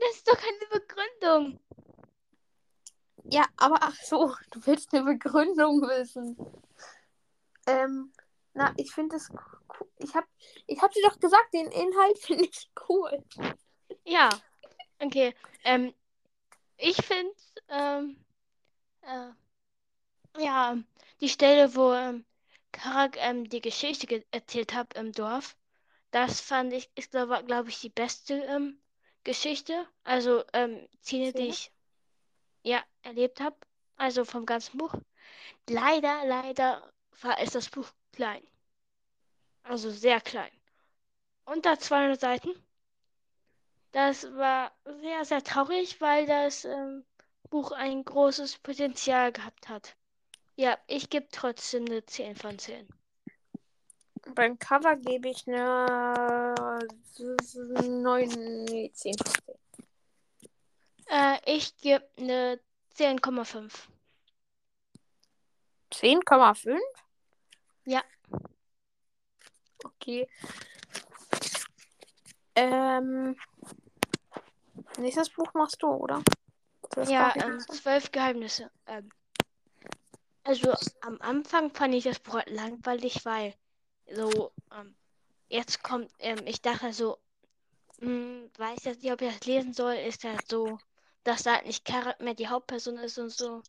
Das 0.00 0.16
ist 0.16 0.28
doch 0.28 0.38
keine 0.38 0.80
Begründung. 0.80 1.60
Ja, 3.30 3.44
aber 3.56 3.76
ach 3.80 3.94
so, 3.94 4.34
du 4.50 4.66
willst 4.66 4.94
eine 4.94 5.04
Begründung 5.04 5.82
wissen. 5.82 6.36
Ähm, 7.66 8.12
na, 8.54 8.72
ich 8.76 8.92
finde 8.92 9.16
es 9.16 9.30
cool. 9.30 9.88
Ich 9.98 10.14
habe 10.14 10.26
ich 10.66 10.80
hab 10.80 10.92
dir 10.92 11.02
doch 11.02 11.18
gesagt, 11.18 11.52
den 11.52 11.70
Inhalt 11.70 12.18
finde 12.20 12.44
ich 12.44 12.70
cool. 12.88 13.22
Ja, 14.04 14.30
okay. 15.00 15.34
Ähm, 15.64 15.94
ich 16.78 16.96
finde, 16.96 17.34
ähm, 17.68 18.24
äh, 19.02 19.30
ja, 20.42 20.76
die 21.20 21.28
Stelle, 21.28 21.74
wo 21.74 21.92
ähm, 21.92 22.24
Karak 22.72 23.16
ähm, 23.18 23.48
die 23.48 23.60
Geschichte 23.60 24.06
ge 24.06 24.24
erzählt 24.30 24.74
hat 24.74 24.94
im 24.94 25.12
Dorf, 25.12 25.56
das 26.10 26.40
fand 26.40 26.72
ich, 26.72 26.90
ist, 26.94 27.10
glaube 27.10 27.42
glaub 27.44 27.68
ich, 27.68 27.80
die 27.80 27.90
beste 27.90 28.34
ähm, 28.44 28.80
Geschichte. 29.28 29.86
Also, 30.04 30.42
ähm, 30.54 30.88
Szene, 31.02 31.34
die 31.34 31.48
ich 31.48 31.70
ja 32.62 32.82
erlebt 33.02 33.42
habe. 33.42 33.56
Also 33.96 34.24
vom 34.24 34.46
ganzen 34.46 34.78
Buch. 34.78 34.94
Leider, 35.68 36.24
leider 36.24 36.90
war 37.20 37.38
ist 37.38 37.54
das 37.54 37.68
Buch 37.68 37.90
klein. 38.12 38.42
Also 39.64 39.90
sehr 39.90 40.22
klein. 40.22 40.50
Unter 41.44 41.78
200 41.78 42.18
Seiten. 42.18 42.54
Das 43.92 44.24
war 44.34 44.72
sehr, 45.02 45.24
sehr 45.26 45.44
traurig, 45.44 46.00
weil 46.00 46.24
das 46.24 46.64
ähm, 46.64 47.04
Buch 47.50 47.72
ein 47.72 48.06
großes 48.06 48.56
Potenzial 48.60 49.30
gehabt 49.30 49.68
hat. 49.68 49.94
Ja, 50.56 50.78
ich 50.86 51.10
gebe 51.10 51.28
trotzdem 51.30 51.84
eine 51.84 52.02
10 52.06 52.34
von 52.34 52.58
10. 52.58 52.88
Beim 54.34 54.58
Cover 54.58 54.96
gebe 54.96 55.28
ich 55.28 55.46
eine 55.46 56.86
9, 57.18 58.28
nee, 58.64 58.90
10 58.92 59.14
von 59.18 59.32
10. 59.44 59.58
Äh, 61.10 61.56
ich 61.56 61.76
gebe 61.76 62.08
eine 62.18 62.60
10,5. 62.96 63.72
10,5? 65.92 66.78
Ja. 67.84 68.02
Okay. 69.84 70.28
Ähm. 72.54 73.36
Nächstes 74.98 75.30
Buch 75.30 75.54
machst 75.54 75.82
du, 75.82 75.88
oder? 75.88 76.22
Das 76.90 77.08
Ja, 77.08 77.32
ähm, 77.36 77.60
zwölf 77.60 78.10
Geheimnisse. 78.10 78.70
Ähm, 78.86 79.08
also 80.42 80.74
am 81.02 81.20
Anfang 81.20 81.70
fand 81.72 81.94
ich 81.94 82.04
das 82.04 82.18
Buch 82.18 82.34
halt 82.34 82.50
langweilig, 82.50 83.24
weil 83.24 83.54
so, 84.14 84.52
ähm, 84.72 84.94
jetzt 85.48 85.82
kommt, 85.82 86.10
ähm, 86.18 86.38
ich 86.46 86.60
dachte 86.62 86.92
so, 86.92 87.18
hm, 88.00 88.50
weiß 88.58 88.84
jetzt 88.84 89.02
nicht, 89.02 89.12
ob 89.12 89.20
ich 89.22 89.32
das 89.32 89.46
lesen 89.46 89.72
soll, 89.72 89.94
ist 89.94 90.24
halt 90.24 90.48
so, 90.48 90.78
dass 91.24 91.42
da 91.42 91.54
halt 91.56 91.66
nicht 91.66 91.84
Karat 91.84 92.20
mehr 92.20 92.34
die 92.34 92.48
Hauptperson 92.48 92.96
ist 92.98 93.18
und 93.18 93.30
so. 93.30 93.62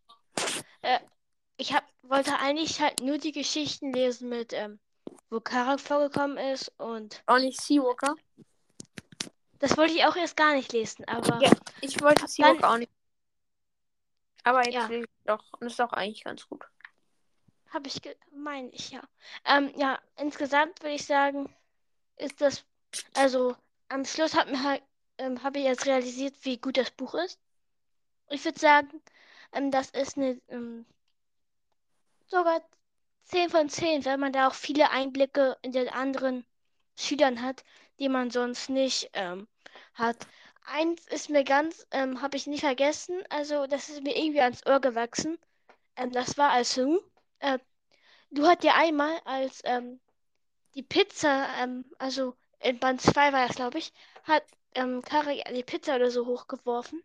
Äh, 0.81 0.99
ich 1.57 1.73
hab, 1.73 1.83
wollte 2.03 2.37
eigentlich 2.39 2.79
halt 2.79 3.01
nur 3.01 3.17
die 3.17 3.31
Geschichten 3.31 3.91
lesen 3.91 4.29
mit, 4.29 4.53
ähm, 4.53 4.79
wo 5.29 5.39
Karat 5.39 5.81
vorgekommen 5.81 6.37
ist 6.37 6.71
und 6.77 7.23
Auch 7.25 7.39
nicht 7.39 7.61
Seawalker. 7.61 8.15
das 9.59 9.77
wollte 9.77 9.93
ich 9.93 10.05
auch 10.05 10.15
erst 10.15 10.37
gar 10.37 10.55
nicht 10.55 10.71
lesen, 10.73 11.05
aber 11.05 11.39
Ja, 11.41 11.51
ich 11.81 12.01
wollte 12.01 12.27
Seawalker 12.27 12.71
auch 12.71 12.77
nicht. 12.77 12.91
Aber 14.43 14.65
jetzt 14.65 14.75
Ja. 14.75 14.87
lese 14.87 15.03
ich 15.03 15.25
doch. 15.25 15.43
Und 15.59 15.67
ist 15.67 15.79
doch 15.79 15.91
eigentlich 15.91 16.23
ganz 16.23 16.47
gut. 16.47 16.65
Habe 17.71 17.87
ich, 17.87 18.01
meine 18.31 18.69
ich, 18.69 18.91
ja. 18.91 19.01
Ähm, 19.45 19.71
ja, 19.77 19.99
insgesamt 20.17 20.81
würde 20.81 20.95
ich 20.95 21.05
sagen, 21.05 21.53
ist 22.17 22.41
das, 22.41 22.65
also 23.13 23.55
am 23.89 24.05
Schluss 24.05 24.35
hat 24.35 24.47
halt, 24.63 24.83
ähm, 25.17 25.43
habe 25.43 25.59
ich 25.59 25.65
jetzt 25.65 25.85
realisiert, 25.85 26.35
wie 26.43 26.57
gut 26.57 26.77
das 26.77 26.91
Buch 26.91 27.13
ist. 27.15 27.39
Ich 28.29 28.43
würde 28.45 28.59
sagen, 28.59 29.01
ähm, 29.53 29.71
das 29.71 29.89
ist 29.91 30.17
eine, 30.17 30.41
ähm, 30.49 30.85
sogar 32.27 32.61
10 33.23 33.49
von 33.49 33.69
10, 33.69 34.05
weil 34.05 34.17
man 34.17 34.33
da 34.33 34.47
auch 34.47 34.53
viele 34.53 34.91
Einblicke 34.91 35.57
in 35.61 35.71
den 35.71 35.89
anderen 35.89 36.45
Schülern 36.95 37.41
hat, 37.41 37.63
die 37.99 38.09
man 38.09 38.31
sonst 38.31 38.69
nicht 38.69 39.09
ähm, 39.13 39.47
hat. 39.93 40.17
Eins 40.65 41.07
ist 41.07 41.29
mir 41.29 41.43
ganz, 41.43 41.85
ähm, 41.91 42.21
habe 42.21 42.37
ich 42.37 42.47
nicht 42.47 42.61
vergessen, 42.61 43.23
also 43.29 43.67
das 43.67 43.89
ist 43.89 44.03
mir 44.03 44.15
irgendwie 44.15 44.41
ans 44.41 44.65
Ohr 44.65 44.79
gewachsen. 44.79 45.37
Ähm, 45.95 46.11
das 46.11 46.37
war 46.37 46.51
als 46.51 46.75
Lu. 46.77 46.99
Äh, 47.39 47.59
du 48.31 48.47
hat 48.47 48.63
ja 48.63 48.75
einmal 48.75 49.19
als 49.25 49.61
ähm, 49.65 49.99
die 50.75 50.83
Pizza, 50.83 51.49
ähm, 51.59 51.85
also 51.99 52.35
in 52.59 52.79
Band 52.79 53.01
2 53.01 53.33
war 53.33 53.47
das, 53.47 53.55
glaube 53.57 53.79
ich, 53.79 53.93
hat 54.23 54.43
ähm, 54.75 55.01
Kari 55.01 55.43
die 55.55 55.63
Pizza 55.63 55.95
oder 55.97 56.11
so 56.11 56.25
hochgeworfen. 56.27 57.03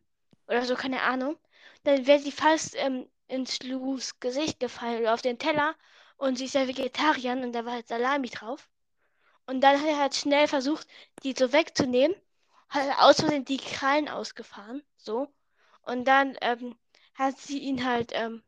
Oder 0.48 0.64
so, 0.66 0.76
keine 0.76 1.02
Ahnung. 1.02 1.38
Dann 1.84 2.06
wäre 2.06 2.20
sie 2.20 2.32
fast 2.32 2.76
ähm, 2.76 3.08
ins 3.28 3.62
Lus 3.62 4.20
Gesicht 4.20 4.60
gefallen 4.60 5.00
oder 5.00 5.14
auf 5.14 5.22
den 5.22 5.38
Teller. 5.38 5.74
Und 6.16 6.36
sie 6.38 6.46
ist 6.46 6.54
ja 6.54 6.68
Vegetarierin 6.68 7.44
und 7.44 7.52
da 7.54 7.64
war 7.66 7.74
halt 7.74 7.88
Salami 7.88 8.30
drauf. 8.30 8.70
Und 9.46 9.62
dann 9.62 9.80
hat 9.80 9.88
er 9.88 9.98
halt 9.98 10.14
schnell 10.14 10.48
versucht, 10.48 10.86
die 11.24 11.34
so 11.36 11.52
wegzunehmen. 11.52 12.16
Hat 12.68 12.86
er 12.86 13.04
aus 13.06 13.20
Versehen 13.20 13.46
die 13.46 13.58
Krallen 13.58 14.08
ausgefahren. 14.10 14.84
So. 14.98 15.28
Und 15.82 16.06
dann 16.06 16.38
ähm, 16.42 16.78
hat 17.16 17.38
sie 17.38 17.60
ihn 17.60 17.84
halt 17.86 18.12
ähm, 18.14 18.43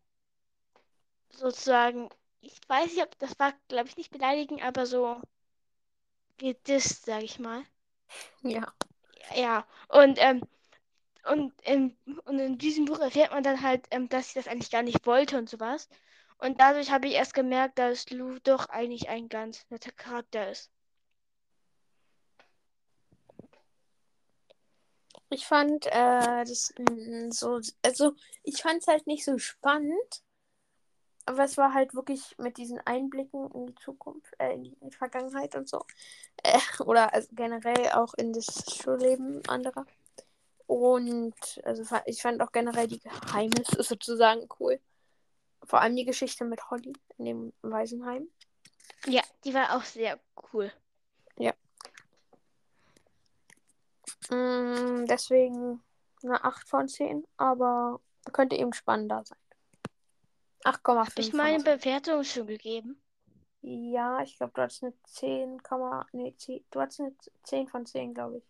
sozusagen, 1.36 2.08
ich 2.40 2.58
weiß 2.68 2.92
nicht, 2.92 3.02
ob 3.02 3.18
das 3.18 3.38
war, 3.38 3.52
glaube 3.68 3.88
ich, 3.88 3.96
nicht 3.96 4.10
beleidigen, 4.10 4.62
aber 4.62 4.86
so 4.86 5.20
gedisst, 6.38 7.06
sag 7.06 7.22
ich 7.22 7.38
mal. 7.38 7.62
Ja. 8.42 8.72
Ja, 9.34 9.66
und, 9.88 10.18
ähm, 10.20 10.42
und, 11.28 11.52
in, 11.62 11.96
und 12.24 12.38
in 12.38 12.58
diesem 12.58 12.84
Buch 12.84 13.00
erfährt 13.00 13.32
man 13.32 13.42
dann 13.42 13.62
halt, 13.62 13.86
ähm, 13.90 14.08
dass 14.08 14.28
sie 14.28 14.34
das 14.38 14.48
eigentlich 14.48 14.70
gar 14.70 14.82
nicht 14.82 15.06
wollte 15.06 15.38
und 15.38 15.48
sowas. 15.48 15.88
Und 16.38 16.60
dadurch 16.60 16.90
habe 16.90 17.08
ich 17.08 17.14
erst 17.14 17.34
gemerkt, 17.34 17.78
dass 17.78 18.10
Lou 18.10 18.38
doch 18.44 18.68
eigentlich 18.68 19.08
ein 19.08 19.28
ganz 19.28 19.66
netter 19.70 19.92
Charakter 19.92 20.50
ist. 20.50 20.70
Ich 25.30 25.46
fand 25.46 25.86
äh, 25.86 26.44
das 26.44 26.72
mm, 26.78 27.30
so, 27.30 27.60
also 27.82 28.12
ich 28.44 28.62
fand 28.62 28.80
es 28.82 28.86
halt 28.86 29.06
nicht 29.06 29.24
so 29.24 29.38
spannend, 29.38 30.22
aber 31.26 31.44
es 31.44 31.56
war 31.56 31.74
halt 31.74 31.94
wirklich 31.94 32.34
mit 32.38 32.56
diesen 32.56 32.80
Einblicken 32.86 33.50
in 33.52 33.66
die 33.66 33.74
Zukunft, 33.76 34.32
äh, 34.38 34.54
in 34.54 34.64
die, 34.64 34.96
Vergangenheit 34.96 35.54
und 35.54 35.68
so. 35.68 35.84
Äh, 36.42 36.58
oder 36.84 37.12
also 37.12 37.28
generell 37.32 37.90
auch 37.92 38.14
in 38.14 38.32
das 38.32 38.46
Schulleben 38.74 39.46
anderer. 39.48 39.84
Und 40.66 41.34
also 41.64 41.84
ich 42.06 42.22
fand 42.22 42.40
auch 42.40 42.52
generell 42.52 42.88
die 42.88 43.00
Geheimnisse 43.00 43.82
sozusagen 43.82 44.48
cool. 44.58 44.80
Vor 45.64 45.80
allem 45.80 45.96
die 45.96 46.04
Geschichte 46.04 46.44
mit 46.44 46.70
Holly 46.70 46.92
in 47.18 47.24
dem 47.24 47.52
Waisenheim. 47.62 48.28
Ja, 49.06 49.22
die 49.44 49.52
war 49.52 49.76
auch 49.76 49.82
sehr 49.82 50.18
cool. 50.52 50.72
Mm, 54.30 55.06
deswegen 55.06 55.82
eine 56.22 56.42
8 56.42 56.68
von 56.68 56.88
10, 56.88 57.26
aber 57.36 58.00
könnte 58.32 58.56
eben 58.56 58.72
spannender 58.72 59.24
sein. 59.24 59.38
8,5 60.66 61.10
Habe 61.10 61.20
ich 61.20 61.32
meine 61.32 61.62
10. 61.62 61.78
Bewertung 61.78 62.24
schon 62.24 62.46
gegeben? 62.46 63.00
Ja, 63.62 64.20
ich 64.22 64.36
glaube, 64.36 64.52
du 64.54 64.62
hattest 64.62 64.82
eine 64.84 64.94
10, 65.04 65.62
Komma- 65.62 66.06
nee, 66.12 66.34
10, 66.36 66.64
du 66.70 66.80
hattest 66.80 67.00
eine 67.00 67.14
10 67.44 67.68
von 67.68 67.86
10, 67.86 68.14
glaube 68.14 68.38
ich. 68.38 68.44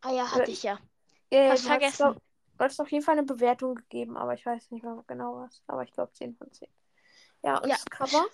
Ah 0.00 0.12
ja, 0.12 0.30
hatte 0.30 0.50
ich 0.50 0.62
ja. 0.62 0.78
Äh, 1.30 1.50
hattest, 1.50 1.66
vergessen. 1.66 1.96
glaub, 1.96 2.14
du 2.16 2.64
hattest 2.64 2.80
auf 2.80 2.90
jeden 2.90 3.04
Fall 3.04 3.18
eine 3.18 3.26
Bewertung 3.26 3.74
gegeben, 3.74 4.16
aber 4.16 4.34
ich 4.34 4.46
weiß 4.46 4.70
nicht 4.70 4.84
mehr 4.84 5.02
genau 5.06 5.36
was. 5.36 5.62
Aber 5.66 5.82
ich 5.82 5.92
glaube 5.92 6.12
10 6.12 6.36
von 6.36 6.50
10. 6.52 6.68
Ja, 7.42 7.58
und 7.58 7.68
Ja. 7.68 7.74
das 7.76 7.84
Cover? 7.86 8.26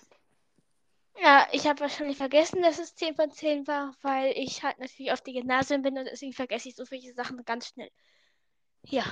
Ja, 1.21 1.47
ich 1.53 1.65
habe 1.67 1.79
wahrscheinlich 1.79 2.17
vergessen, 2.17 2.61
dass 2.61 2.77
es 2.77 2.93
10 2.95 3.15
von 3.15 3.31
10 3.31 3.65
war, 3.67 3.95
weil 4.01 4.33
ich 4.35 4.63
halt 4.63 4.77
natürlich 4.79 5.11
auf 5.11 5.21
die 5.21 5.33
Gymnasium 5.33 5.81
bin 5.81 5.97
und 5.97 6.05
deswegen 6.05 6.33
vergesse 6.33 6.69
ich 6.69 6.75
so 6.75 6.85
viele 6.85 7.13
Sachen 7.13 7.43
ganz 7.45 7.67
schnell. 7.69 7.89
Ja, 8.83 9.03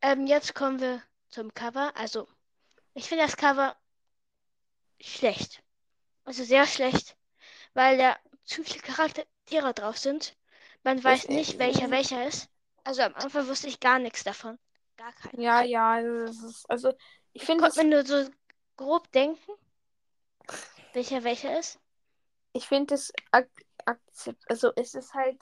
ähm, 0.00 0.26
jetzt 0.26 0.54
kommen 0.54 0.80
wir 0.80 1.02
zum 1.28 1.52
Cover. 1.54 1.92
Also, 1.96 2.26
ich 2.94 3.08
finde 3.08 3.24
das 3.24 3.36
Cover 3.36 3.76
schlecht. 5.00 5.62
Also 6.24 6.44
sehr 6.44 6.66
schlecht, 6.66 7.16
weil 7.74 7.98
da 7.98 8.16
zu 8.44 8.62
viele 8.62 8.80
Charaktere 8.80 9.74
drauf 9.74 9.98
sind. 9.98 10.36
Man 10.82 11.02
weiß 11.02 11.26
äh, 11.26 11.34
nicht, 11.34 11.58
welcher 11.58 11.86
äh, 11.86 11.90
welcher 11.90 12.26
ist. 12.26 12.48
Also 12.84 13.02
am 13.02 13.14
Anfang 13.14 13.46
wusste 13.48 13.68
ich 13.68 13.80
gar 13.80 13.98
nichts 13.98 14.24
davon. 14.24 14.58
Gar 14.96 15.12
keinen. 15.12 15.40
Ja, 15.40 15.62
ja, 15.62 16.02
das 16.02 16.42
ist, 16.42 16.70
also 16.70 16.92
ich 17.32 17.44
finde 17.44 17.66
es 17.66 17.74
Konnte 17.74 17.88
man 17.88 18.04
nur 18.04 18.24
so 18.24 18.30
grob 18.76 19.10
denken, 19.12 19.52
welcher 20.92 21.24
welcher 21.24 21.58
ist. 21.58 21.78
ich 22.52 22.66
finde 22.66 22.94
es 22.94 23.12
ak 23.30 23.48
akzept, 23.84 24.42
also 24.50 24.72
es 24.76 24.94
ist 24.94 25.14
halt 25.14 25.40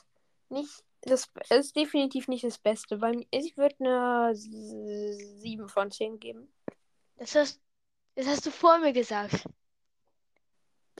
nicht 0.49 0.85
das 1.03 1.31
es 1.49 1.67
ist 1.67 1.77
definitiv 1.77 2.29
nicht 2.29 2.45
das 2.45 2.59
Beste. 2.59 3.01
Weil 3.01 3.27
ich 3.31 3.57
würde 3.57 3.77
eine 3.81 4.35
7 4.35 5.69
von 5.69 5.91
10 5.91 6.19
geben. 6.19 6.53
Das 7.19 7.35
hast, 7.35 7.61
das 8.15 8.27
hast 8.27 8.47
du 8.47 8.51
vor 8.51 8.79
mir 8.79 8.93
gesagt. 8.93 9.45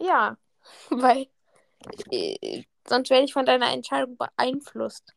Ja, 0.01 0.37
weil 0.91 1.29
äh, 2.11 2.65
sonst 2.87 3.11
werde 3.11 3.25
ich 3.25 3.33
von 3.33 3.47
deiner 3.47 3.73
Entscheidung 3.73 4.17
beeinflusst. 4.17 5.15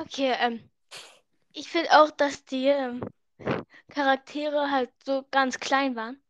Okay, 0.00 0.34
ähm, 0.38 0.68
ich 1.52 1.68
finde 1.68 1.90
auch, 1.92 2.10
dass 2.10 2.44
die 2.44 2.66
ähm, 2.66 3.02
Charaktere 3.90 4.70
halt 4.70 4.90
so 5.04 5.24
ganz 5.30 5.58
klein 5.60 5.96
waren. 5.96 6.22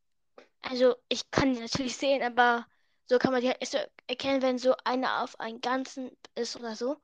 Also 0.62 0.96
ich 1.08 1.30
kann 1.30 1.54
die 1.54 1.60
natürlich 1.60 1.96
sehen, 1.96 2.22
aber 2.22 2.66
so 3.06 3.18
kann 3.18 3.32
man 3.32 3.40
die 3.40 3.48
halt 3.48 3.64
so 3.66 3.78
erkennen, 4.06 4.42
wenn 4.42 4.58
so 4.58 4.74
einer 4.84 5.22
auf 5.22 5.38
einen 5.40 5.60
Ganzen 5.60 6.10
ist 6.34 6.56
oder 6.56 6.76
so. 6.76 6.96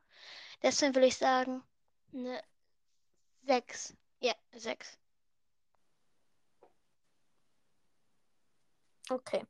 Deswegen 0.62 0.94
würde 0.94 1.08
ich 1.08 1.16
sagen, 1.16 1.62
eine 2.12 2.42
6. 3.46 3.94
Ja, 4.20 4.34
6. 4.52 4.98
Okay. 9.10 9.44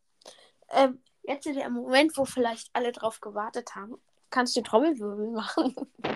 Ähm, 0.70 1.02
jetzt 1.22 1.46
in 1.46 1.54
dem 1.54 1.72
Moment, 1.72 2.16
wo 2.16 2.24
vielleicht 2.24 2.70
alle 2.72 2.92
drauf 2.92 3.20
gewartet 3.20 3.74
haben, 3.74 4.00
kannst 4.30 4.56
du 4.56 4.62
Trommelwirbel 4.62 5.30
machen. 5.30 5.74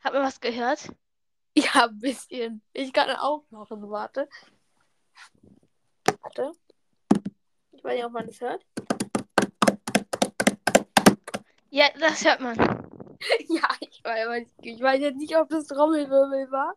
Hat 0.00 0.12
man 0.12 0.22
was 0.22 0.40
gehört? 0.40 0.88
ja, 1.56 1.86
ein 1.86 1.98
bisschen. 1.98 2.62
Ich 2.72 2.92
kann 2.92 3.10
auch 3.16 3.44
machen. 3.50 3.88
Warte. 3.90 4.28
Warte. 6.22 6.52
Ich 7.72 7.82
weiß 7.82 7.94
nicht, 7.94 8.04
ob 8.04 8.12
man 8.12 8.26
das 8.26 8.40
hört. 8.40 8.64
Ja, 11.70 11.86
das 11.98 12.24
hört 12.24 12.40
man. 12.40 12.56
ja, 13.48 13.68
ich 13.80 14.04
weiß, 14.04 14.46
ich 14.62 14.80
weiß 14.80 15.00
jetzt 15.00 15.16
nicht, 15.16 15.36
ob 15.36 15.48
das 15.48 15.66
Trommelwirbel 15.66 16.50
war. 16.50 16.74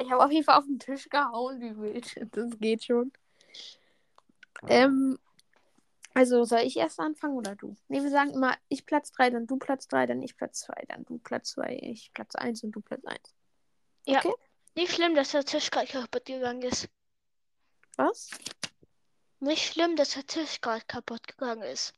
Ich 0.00 0.10
habe 0.10 0.24
auf 0.24 0.30
jeden 0.30 0.44
Fall 0.44 0.58
auf 0.58 0.66
den 0.66 0.78
Tisch 0.78 1.08
gehauen, 1.08 1.60
wie 1.60 1.76
wild. 1.76 2.14
Das 2.32 2.58
geht 2.58 2.84
schon. 2.84 3.12
Ähm, 4.68 5.18
also 6.14 6.44
soll 6.44 6.60
ich 6.60 6.76
erst 6.76 7.00
anfangen 7.00 7.36
oder 7.36 7.54
du? 7.54 7.76
Ne, 7.88 8.02
wir 8.02 8.10
sagen 8.10 8.30
immer, 8.30 8.56
ich 8.68 8.84
Platz 8.84 9.12
3, 9.12 9.30
dann 9.30 9.46
du 9.46 9.56
Platz 9.56 9.86
3, 9.88 10.06
dann 10.06 10.22
ich 10.22 10.36
Platz 10.36 10.60
2, 10.60 10.84
dann 10.88 11.04
du 11.04 11.18
Platz 11.18 11.50
2, 11.50 11.78
ich 11.82 12.12
Platz 12.12 12.34
1 12.34 12.64
und 12.64 12.72
du 12.72 12.80
Platz 12.80 13.04
1. 13.04 13.20
Ja. 14.06 14.18
Okay. 14.18 14.34
Nicht 14.74 14.92
schlimm, 14.92 15.14
dass 15.14 15.32
der 15.32 15.44
Tisch 15.44 15.70
gerade 15.70 15.86
kaputt 15.86 16.24
gegangen 16.26 16.62
ist. 16.62 16.88
Was? 17.96 18.30
Nicht 19.40 19.72
schlimm, 19.72 19.96
dass 19.96 20.10
der 20.10 20.26
Tisch 20.26 20.60
gerade 20.60 20.84
kaputt 20.86 21.26
gegangen 21.26 21.62
ist. 21.62 21.94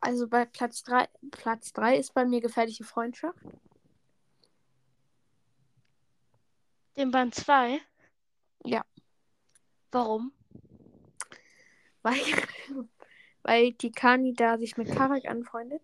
Also 0.00 0.28
bei 0.28 0.44
Platz 0.44 0.82
3, 0.82 1.08
Platz 1.30 1.72
3 1.72 1.96
ist 1.96 2.12
bei 2.12 2.24
mir 2.24 2.40
gefährliche 2.40 2.84
Freundschaft. 2.84 3.38
Den 6.96 7.10
Band 7.10 7.34
2? 7.34 7.80
Ja. 8.64 8.84
Warum? 9.90 10.32
Weil, 12.02 12.20
weil 13.42 13.72
Tikani 13.72 14.34
da 14.34 14.58
sich 14.58 14.76
mit 14.76 14.94
Karak 14.94 15.24
anfreundet. 15.26 15.82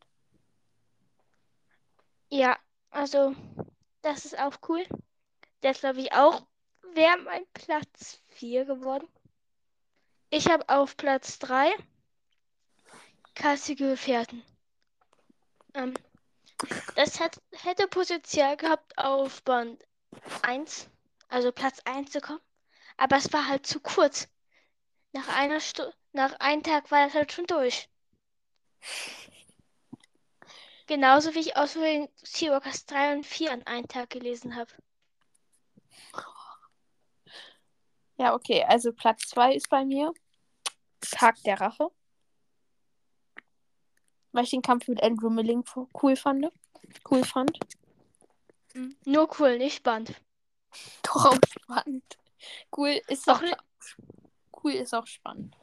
Ja, 2.28 2.58
also, 2.90 3.34
das 4.02 4.24
ist 4.24 4.38
auch 4.38 4.56
cool. 4.68 4.84
Der 5.62 5.72
ist, 5.72 5.80
glaube 5.80 6.00
ich, 6.00 6.12
auch 6.12 6.46
wäre 6.94 7.18
mein 7.18 7.46
Platz 7.52 8.20
4 8.28 8.64
geworden. 8.64 9.08
Ich 10.30 10.48
habe 10.48 10.68
auf 10.68 10.96
Platz 10.96 11.38
3 11.40 11.72
kassige 13.34 13.90
Gefährten. 13.90 14.44
Ähm, 15.74 15.94
das 16.94 17.20
hat, 17.20 17.40
hätte 17.52 17.88
Potenzial 17.88 18.56
gehabt, 18.56 18.96
auf 18.98 19.42
Band 19.42 19.84
1, 20.42 20.88
also 21.30 21.52
Platz 21.52 21.80
1 21.84 22.10
zu 22.10 22.20
kommen. 22.20 22.40
Aber 22.96 23.16
es 23.16 23.32
war 23.32 23.48
halt 23.48 23.66
zu 23.66 23.80
kurz. 23.80 24.28
Nach 25.12 25.28
einer 25.28 25.60
Stunde, 25.60 25.94
nach 26.12 26.38
einem 26.40 26.62
Tag 26.62 26.90
war 26.90 27.06
das 27.06 27.14
halt 27.14 27.32
schon 27.32 27.46
durch. 27.46 27.88
Genauso 30.86 31.34
wie 31.34 31.40
ich 31.40 31.56
aus 31.56 31.74
den 31.74 32.08
Seawalkers 32.16 32.86
3 32.86 33.14
und 33.14 33.26
4 33.26 33.52
an 33.52 33.62
einem 33.66 33.88
Tag 33.88 34.10
gelesen 34.10 34.56
habe. 34.56 34.70
Ja, 38.16 38.34
okay. 38.34 38.64
Also 38.64 38.92
Platz 38.92 39.28
2 39.28 39.54
ist 39.54 39.70
bei 39.70 39.84
mir 39.84 40.12
Tag 41.00 41.42
der 41.44 41.60
Rache. 41.60 41.88
Weil 44.32 44.44
ich 44.44 44.50
den 44.50 44.62
Kampf 44.62 44.88
mit 44.88 45.02
Andrew 45.02 45.30
Milling 45.30 45.64
cool 46.02 46.16
fand. 46.16 46.52
Cool 47.08 47.24
fand. 47.24 47.58
Nur 49.04 49.28
cool, 49.38 49.58
nicht 49.58 49.76
spannend. 49.76 50.14
Doch 51.02 51.26
auch 51.26 51.38
spannend. 51.50 52.18
Cool 52.76 53.00
ist 53.08 53.28
Auch 53.28 53.42
auch, 53.42 54.62
cool 54.62 54.72
ist 54.72 54.94
auch 54.94 55.06
spannend. 55.06 55.56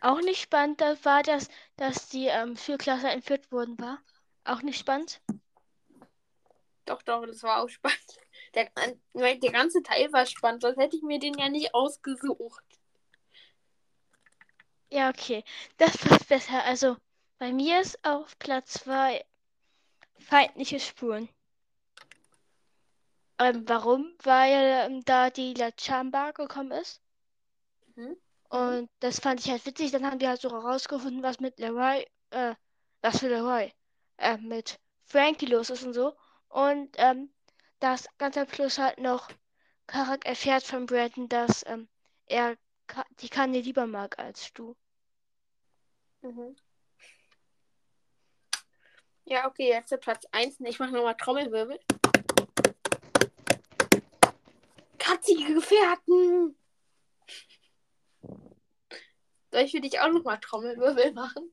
Auch 0.00 0.20
nicht 0.20 0.40
spannend, 0.40 0.80
das 0.80 1.04
war 1.04 1.22
das, 1.22 1.48
dass 1.76 2.08
die 2.08 2.26
ähm, 2.26 2.56
Schulklasse 2.56 3.08
entführt 3.08 3.50
worden 3.50 3.78
war. 3.78 3.98
Auch 4.44 4.62
nicht 4.62 4.78
spannend. 4.78 5.20
Doch, 6.84 7.02
doch, 7.02 7.26
das 7.26 7.42
war 7.42 7.62
auch 7.62 7.68
spannend. 7.68 7.98
Der, 8.54 8.70
der 9.12 9.52
ganze 9.52 9.82
Teil 9.82 10.10
war 10.12 10.24
spannend, 10.24 10.62
sonst 10.62 10.78
hätte 10.78 10.96
ich 10.96 11.02
mir 11.02 11.18
den 11.18 11.34
ja 11.34 11.48
nicht 11.48 11.74
ausgesucht. 11.74 12.64
Ja, 14.90 15.10
okay. 15.10 15.44
Das 15.76 15.98
passt 15.98 16.28
besser. 16.28 16.64
Also, 16.64 16.96
bei 17.38 17.52
mir 17.52 17.80
ist 17.80 18.02
auf 18.04 18.38
Platz 18.38 18.72
2 18.74 19.24
feindliche 20.18 20.80
Spuren. 20.80 21.28
Ähm, 23.38 23.68
warum? 23.68 24.12
Weil 24.22 24.86
ähm, 24.90 25.04
da 25.04 25.30
die 25.30 25.54
La 25.54 25.70
Chamba 25.78 26.32
gekommen 26.32 26.72
ist. 26.72 27.00
Mhm. 27.94 28.16
Und 28.48 28.90
das 29.00 29.20
fand 29.20 29.40
ich 29.40 29.50
halt 29.50 29.64
witzig. 29.66 29.90
Dann 29.92 30.06
haben 30.06 30.18
die 30.18 30.28
halt 30.28 30.40
so 30.40 30.50
herausgefunden, 30.50 31.22
was 31.22 31.38
mit 31.40 31.58
Leroy, 31.58 32.04
äh, 32.30 32.54
was 33.02 33.20
für 33.20 33.28
Leroy, 33.28 33.72
äh, 34.16 34.38
mit 34.38 34.78
Frankie 35.06 35.46
los 35.46 35.70
ist 35.70 35.84
und 35.84 35.94
so. 35.94 36.16
Und 36.48 36.90
ähm, 36.96 37.30
das 37.80 38.08
ganz 38.18 38.36
am 38.36 38.48
Schluss 38.48 38.78
halt 38.78 38.98
noch 38.98 39.28
Karak 39.86 40.26
erfährt 40.26 40.64
von 40.64 40.86
Brandon, 40.86 41.28
dass 41.28 41.64
ähm, 41.66 41.88
er 42.26 42.56
Ka 42.86 43.04
die 43.20 43.28
Kanye 43.28 43.60
lieber 43.60 43.86
mag 43.86 44.18
als 44.18 44.52
du. 44.54 44.74
Mhm. 46.22 46.56
Ja, 49.24 49.46
okay, 49.46 49.68
jetzt 49.68 49.92
der 49.92 49.98
Platz 49.98 50.26
1. 50.32 50.56
Ich 50.60 50.78
mache 50.78 50.92
nochmal 50.92 51.14
Trommelwirbel. 51.14 51.78
Katzige 55.28 55.54
Gefährten! 55.54 56.56
Soll 59.50 59.60
ich 59.62 59.70
für 59.70 59.80
dich 59.80 60.00
auch 60.00 60.08
nochmal 60.08 60.38
Trommelwirbel 60.40 61.12
machen? 61.12 61.52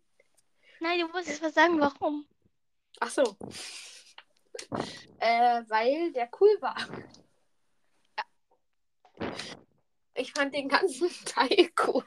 Nein, 0.80 1.00
du 1.00 1.08
musst 1.08 1.28
jetzt 1.28 1.42
was 1.42 1.54
sagen, 1.54 1.80
warum. 1.80 2.28
Ach 3.00 3.10
so. 3.10 3.38
Äh, 5.20 5.64
weil 5.68 6.12
der 6.14 6.30
cool 6.40 6.58
war. 6.62 6.78
Ja. 8.18 9.32
Ich 10.14 10.32
fand 10.32 10.54
den 10.54 10.70
ganzen 10.70 11.10
Teil 11.26 11.70
cool. 11.88 12.06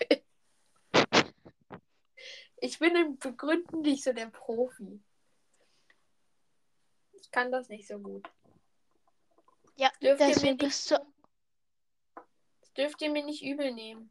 Ich 2.60 2.78
bin 2.78 2.96
im 2.96 3.18
Begründen 3.18 3.82
nicht 3.82 4.04
so 4.04 4.12
der 4.12 4.26
Profi. 4.26 5.02
Ich 7.12 7.30
kann 7.30 7.52
das 7.52 7.68
nicht 7.68 7.86
so 7.86 7.98
gut. 7.98 8.28
Ja, 9.76 9.90
Dürft 10.00 10.20
deswegen 10.20 10.56
bist 10.56 10.90
du. 10.90 10.96
Dürft 12.78 13.02
ihr 13.02 13.10
mir 13.10 13.24
nicht 13.24 13.42
übel 13.42 13.72
nehmen. 13.74 14.08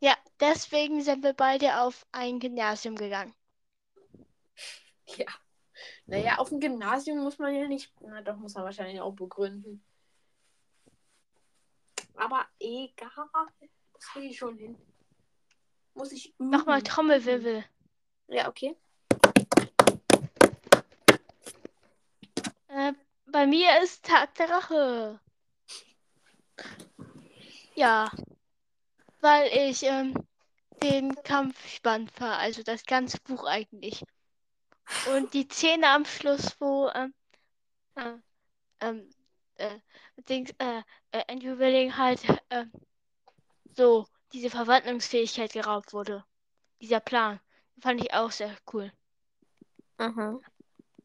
Ja, 0.00 0.14
deswegen 0.38 1.00
sind 1.02 1.24
wir 1.24 1.32
beide 1.32 1.80
auf 1.80 2.06
ein 2.12 2.38
Gymnasium 2.38 2.94
gegangen. 2.94 3.34
Ja. 5.16 5.26
Naja, 6.06 6.38
auf 6.38 6.50
dem 6.50 6.60
Gymnasium 6.60 7.18
muss 7.18 7.40
man 7.40 7.52
ja 7.52 7.66
nicht. 7.66 7.92
Na 8.00 8.22
doch, 8.22 8.36
muss 8.36 8.54
man 8.54 8.62
wahrscheinlich 8.62 9.00
auch 9.00 9.10
begründen. 9.10 9.84
Aber 12.14 12.46
egal. 12.60 13.26
Das 13.94 14.06
kriege 14.06 14.26
ich 14.26 14.38
schon 14.38 14.56
hin. 14.56 14.78
Muss 15.94 16.12
ich 16.12 16.32
üben. 16.38 16.50
Nochmal 16.50 16.82
Trommelwirbel. 16.82 17.64
Ja, 18.28 18.48
okay. 18.48 18.76
Äh, 22.68 22.92
bei 23.26 23.48
mir 23.48 23.82
ist 23.82 24.04
Tag 24.04 24.32
der 24.36 24.48
Rache. 24.48 25.20
Ja, 27.80 28.10
weil 29.22 29.48
ich 29.56 29.84
ähm, 29.84 30.12
den 30.82 31.14
Kampf 31.22 31.66
spannend 31.66 32.12
war, 32.20 32.36
also 32.36 32.62
das 32.62 32.84
ganze 32.84 33.16
Buch 33.22 33.44
eigentlich. 33.44 34.04
Und 35.14 35.32
die 35.32 35.48
Szene 35.48 35.88
am 35.88 36.04
Schluss, 36.04 36.60
wo 36.60 36.90
ähm, 36.94 37.14
äh, 37.94 38.18
ähm, 38.80 39.08
äh, 39.54 39.78
Dings, 40.28 40.50
äh, 40.58 40.82
äh, 41.12 41.24
Andrew 41.26 41.56
Willing 41.56 41.96
halt 41.96 42.22
äh, 42.50 42.66
so 43.74 44.06
diese 44.34 44.50
Verwandlungsfähigkeit 44.50 45.54
geraubt 45.54 45.94
wurde. 45.94 46.22
Dieser 46.82 47.00
Plan. 47.00 47.40
Fand 47.80 48.04
ich 48.04 48.12
auch 48.12 48.30
sehr 48.30 48.54
cool. 48.74 48.92
Mhm. 49.98 50.44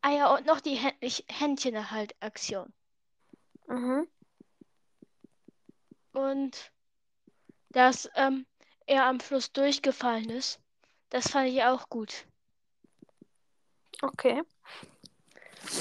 Ah 0.02 0.12
ja, 0.12 0.36
und 0.36 0.46
noch 0.46 0.60
die 0.60 0.76
Hä 0.76 0.92
Händchen 1.30 1.90
halt 1.90 2.14
Aktion. 2.20 2.74
Mhm. 3.70 4.10
Und 6.16 6.72
dass 7.70 8.10
ähm, 8.16 8.46
er 8.88 9.06
am 9.06 9.20
Fluss 9.20 9.52
durchgefallen 9.52 10.30
ist, 10.30 10.60
das 11.10 11.30
fand 11.30 11.50
ich 11.50 11.62
auch 11.64 11.90
gut. 11.90 12.26
Okay. 14.02 14.44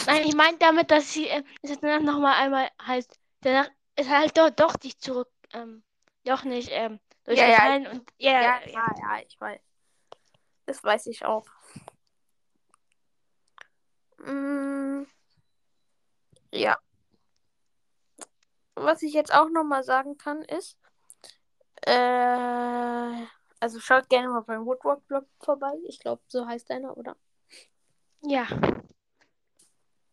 Nein, 0.07 0.25
ich 0.27 0.35
meine 0.35 0.59
damit, 0.59 0.91
dass 0.91 1.13
sie 1.13 1.29
äh, 1.29 1.43
danach 1.81 2.01
noch 2.01 2.19
mal 2.19 2.35
einmal 2.35 2.69
halt 2.81 3.07
danach 3.41 3.69
ist 3.97 4.11
halt 4.11 4.37
doch 4.37 4.51
doch 4.51 4.75
nicht 4.83 5.01
zurück, 5.03 5.31
ähm, 5.53 5.85
doch 6.25 6.45
nicht 6.45 6.69
ähm, 6.73 6.99
Ja, 7.27 7.35
ja, 7.35 7.47
durchgefallen 7.47 7.87
und 7.87 8.13
ja, 8.19 8.33
Ja, 8.33 8.41
ja, 8.41 8.67
ja, 8.67 8.95
ja, 8.99 9.23
ich 9.27 9.41
weiß. 9.41 9.61
Das 10.67 10.83
weiß 10.83 11.07
ich 11.07 11.25
auch. 11.25 11.45
Mm, 14.19 15.05
ja. 16.51 16.79
Was 18.77 19.03
ich 19.03 19.13
jetzt 19.15 19.33
auch 19.33 19.49
noch 19.51 19.65
mal 19.65 19.85
sagen 19.85 20.19
kann, 20.19 20.43
ist, 20.43 20.79
äh, 21.87 23.27
also 23.61 23.81
schaut 23.81 24.09
gerne 24.09 24.29
mal 24.29 24.43
beim 24.43 24.67
Woodwalk-Blog 24.67 25.27
vorbei. 25.41 25.73
Ich 25.87 26.01
glaube, 26.01 26.23
so 26.29 26.47
heißt 26.47 26.71
einer, 26.71 26.97
oder? 26.97 27.17
ja. 28.23 28.47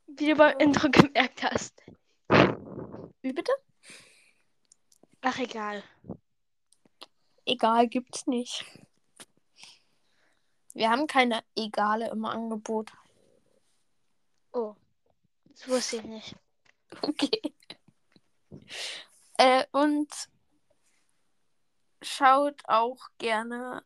Wie 0.07 0.27
du 0.27 0.35
beim 0.35 0.57
Intro 0.59 0.89
gemerkt 0.89 1.43
hast. 1.43 1.81
Wie 3.21 3.33
bitte? 3.33 3.51
Ach 5.21 5.37
egal. 5.39 5.83
Egal, 7.45 7.87
gibt's 7.87 8.27
nicht. 8.27 8.65
Wir 10.73 10.89
haben 10.89 11.07
keine 11.07 11.43
Egale 11.55 12.09
im 12.09 12.25
Angebot. 12.25 12.91
Oh, 14.53 14.75
das 15.49 15.67
wusste 15.67 15.97
ich 15.97 16.03
nicht. 16.03 16.35
Okay. 17.01 17.53
Äh, 19.37 19.65
und 19.71 20.09
schaut 22.01 22.61
auch 22.67 23.07
gerne 23.17 23.83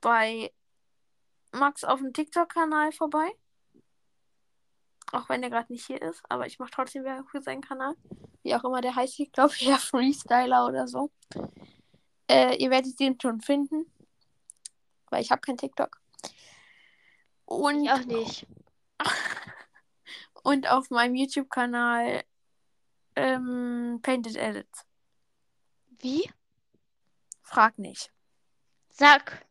bei 0.00 0.52
Max 1.52 1.84
auf 1.84 2.00
dem 2.00 2.12
TikTok-Kanal 2.12 2.92
vorbei. 2.92 3.28
Auch 5.12 5.28
wenn 5.28 5.42
er 5.42 5.50
gerade 5.50 5.72
nicht 5.72 5.86
hier 5.86 6.02
ist, 6.02 6.22
aber 6.28 6.46
ich 6.46 6.58
mache 6.58 6.70
trotzdem 6.70 7.04
Werbung 7.04 7.28
für 7.28 7.40
seinen 7.40 7.62
Kanal. 7.62 7.94
Wie 8.42 8.54
auch 8.54 8.64
immer 8.64 8.80
der 8.80 8.94
heißt, 8.94 9.18
ich 9.20 9.32
glaube, 9.32 9.54
ja, 9.58 9.78
Freestyler 9.78 10.66
oder 10.66 10.86
so. 10.86 11.10
Äh, 12.30 12.56
ihr 12.56 12.70
werdet 12.70 13.00
den 13.00 13.18
schon 13.20 13.40
finden. 13.40 13.90
Weil 15.10 15.22
ich 15.22 15.30
habe 15.30 15.40
kein 15.40 15.56
TikTok. 15.56 15.98
Und 17.46 17.84
Ich 17.84 17.90
auch 17.90 18.04
nicht. 18.04 18.46
und 20.42 20.70
auf 20.70 20.90
meinem 20.90 21.14
YouTube-Kanal 21.14 22.24
ähm, 23.18 24.00
Painted 24.02 24.36
Edits. 24.36 24.84
Wie? 26.00 26.30
Frag 27.42 27.78
nicht. 27.78 28.12
Sag. 28.90 29.44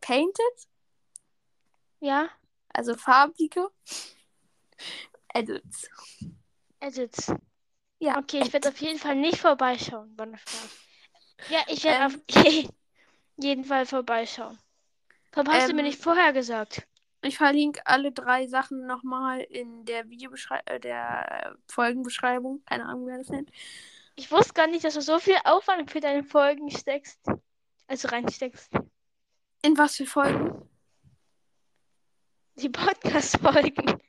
Painted, 0.00 0.68
Ja? 2.00 2.28
also 2.72 2.96
farbige 2.96 3.70
Edits. 5.34 5.88
Edits. 6.80 7.32
Ja. 7.98 8.18
Okay, 8.18 8.40
ich 8.42 8.52
werde 8.52 8.70
auf 8.70 8.80
jeden 8.80 8.98
Fall 8.98 9.16
nicht 9.16 9.38
vorbeischauen. 9.38 10.14
Spaß. 10.16 10.78
Ja, 11.50 11.60
ich 11.68 11.84
werde 11.84 12.14
Ähm. 12.14 12.22
auf 12.28 12.44
jeden 13.36 13.64
Fall 13.64 13.86
vorbeischauen. 13.86 14.58
Warum 15.32 15.52
hast 15.52 15.68
du 15.68 15.74
mir 15.74 15.80
Ähm. 15.80 15.86
nicht 15.86 16.02
vorher 16.02 16.32
gesagt? 16.32 16.86
Ich 17.22 17.36
verlinke 17.36 17.86
alle 17.86 18.12
drei 18.12 18.46
Sachen 18.46 18.86
nochmal 18.86 19.40
in 19.40 19.84
der 19.84 20.08
Videobeschreibung, 20.08 20.66
äh, 20.66 20.80
der 20.80 21.56
Folgenbeschreibung. 21.68 22.62
Keine 22.64 22.86
Ahnung, 22.86 23.06
wer 23.06 23.18
das 23.18 23.28
nennt. 23.28 23.50
Ich 24.16 24.30
wusste 24.30 24.54
gar 24.54 24.66
nicht, 24.66 24.84
dass 24.84 24.94
du 24.94 25.02
so 25.02 25.18
viel 25.18 25.36
Aufwand 25.44 25.90
für 25.90 26.00
deine 26.00 26.24
Folgen 26.24 26.70
steckst. 26.70 27.20
Also 27.86 28.08
reinsteckst. 28.08 28.72
In 29.62 29.76
was 29.76 29.96
für 29.96 30.06
Folgen? 30.06 30.68
Die 32.54 32.70
Podcast-Folgen. 32.70 34.00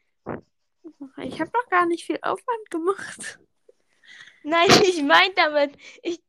Ich 1.18 1.40
habe 1.40 1.52
noch 1.54 1.70
gar 1.70 1.86
nicht 1.86 2.06
viel 2.06 2.20
Aufwand 2.22 2.70
gemacht. 2.70 3.40
Nein, 4.44 4.70
ich 4.84 5.02
meine 5.04 5.34
damit. 5.36 5.78
Ich, 6.02 6.22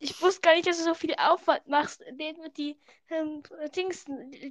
ich 0.00 0.20
wusste 0.22 0.40
gar 0.40 0.54
nicht, 0.54 0.66
dass 0.66 0.78
du 0.78 0.84
so 0.84 0.94
viel 0.94 1.14
Aufwand 1.16 1.68
machst, 1.68 2.00
indem 2.00 2.36
du 2.42 2.50
die 2.50 2.76
ähm, 3.10 3.42
Dings, 3.76 4.06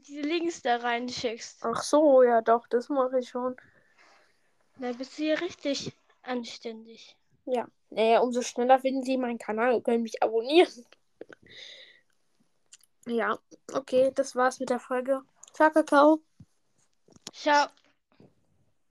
diese 0.08 0.22
Links 0.22 0.62
da 0.62 0.78
reinschickst. 0.78 1.66
Ach 1.66 1.82
so, 1.82 2.22
ja 2.22 2.42
doch, 2.42 2.68
das 2.68 2.88
mache 2.88 3.20
ich 3.20 3.30
schon. 3.30 3.56
Da 4.78 4.92
bist 4.94 5.18
du 5.18 5.24
hier 5.24 5.42
richtig 5.42 5.92
anständig. 6.22 7.18
Ja. 7.46 7.68
Naja, 7.90 8.20
umso 8.20 8.44
schneller 8.44 8.80
finden 8.80 9.04
Sie 9.04 9.18
meinen 9.18 9.40
Kanal 9.40 9.74
und 9.74 9.84
können 9.84 10.04
mich 10.04 10.22
abonnieren. 10.22 10.86
Ja, 13.08 13.40
okay, 13.74 14.12
das 14.14 14.36
war's 14.36 14.60
mit 14.60 14.70
der 14.70 14.80
Folge. 14.80 15.24
Ciao, 15.54 15.72
Kakao. 15.72 16.20
Ciao. 17.34 17.70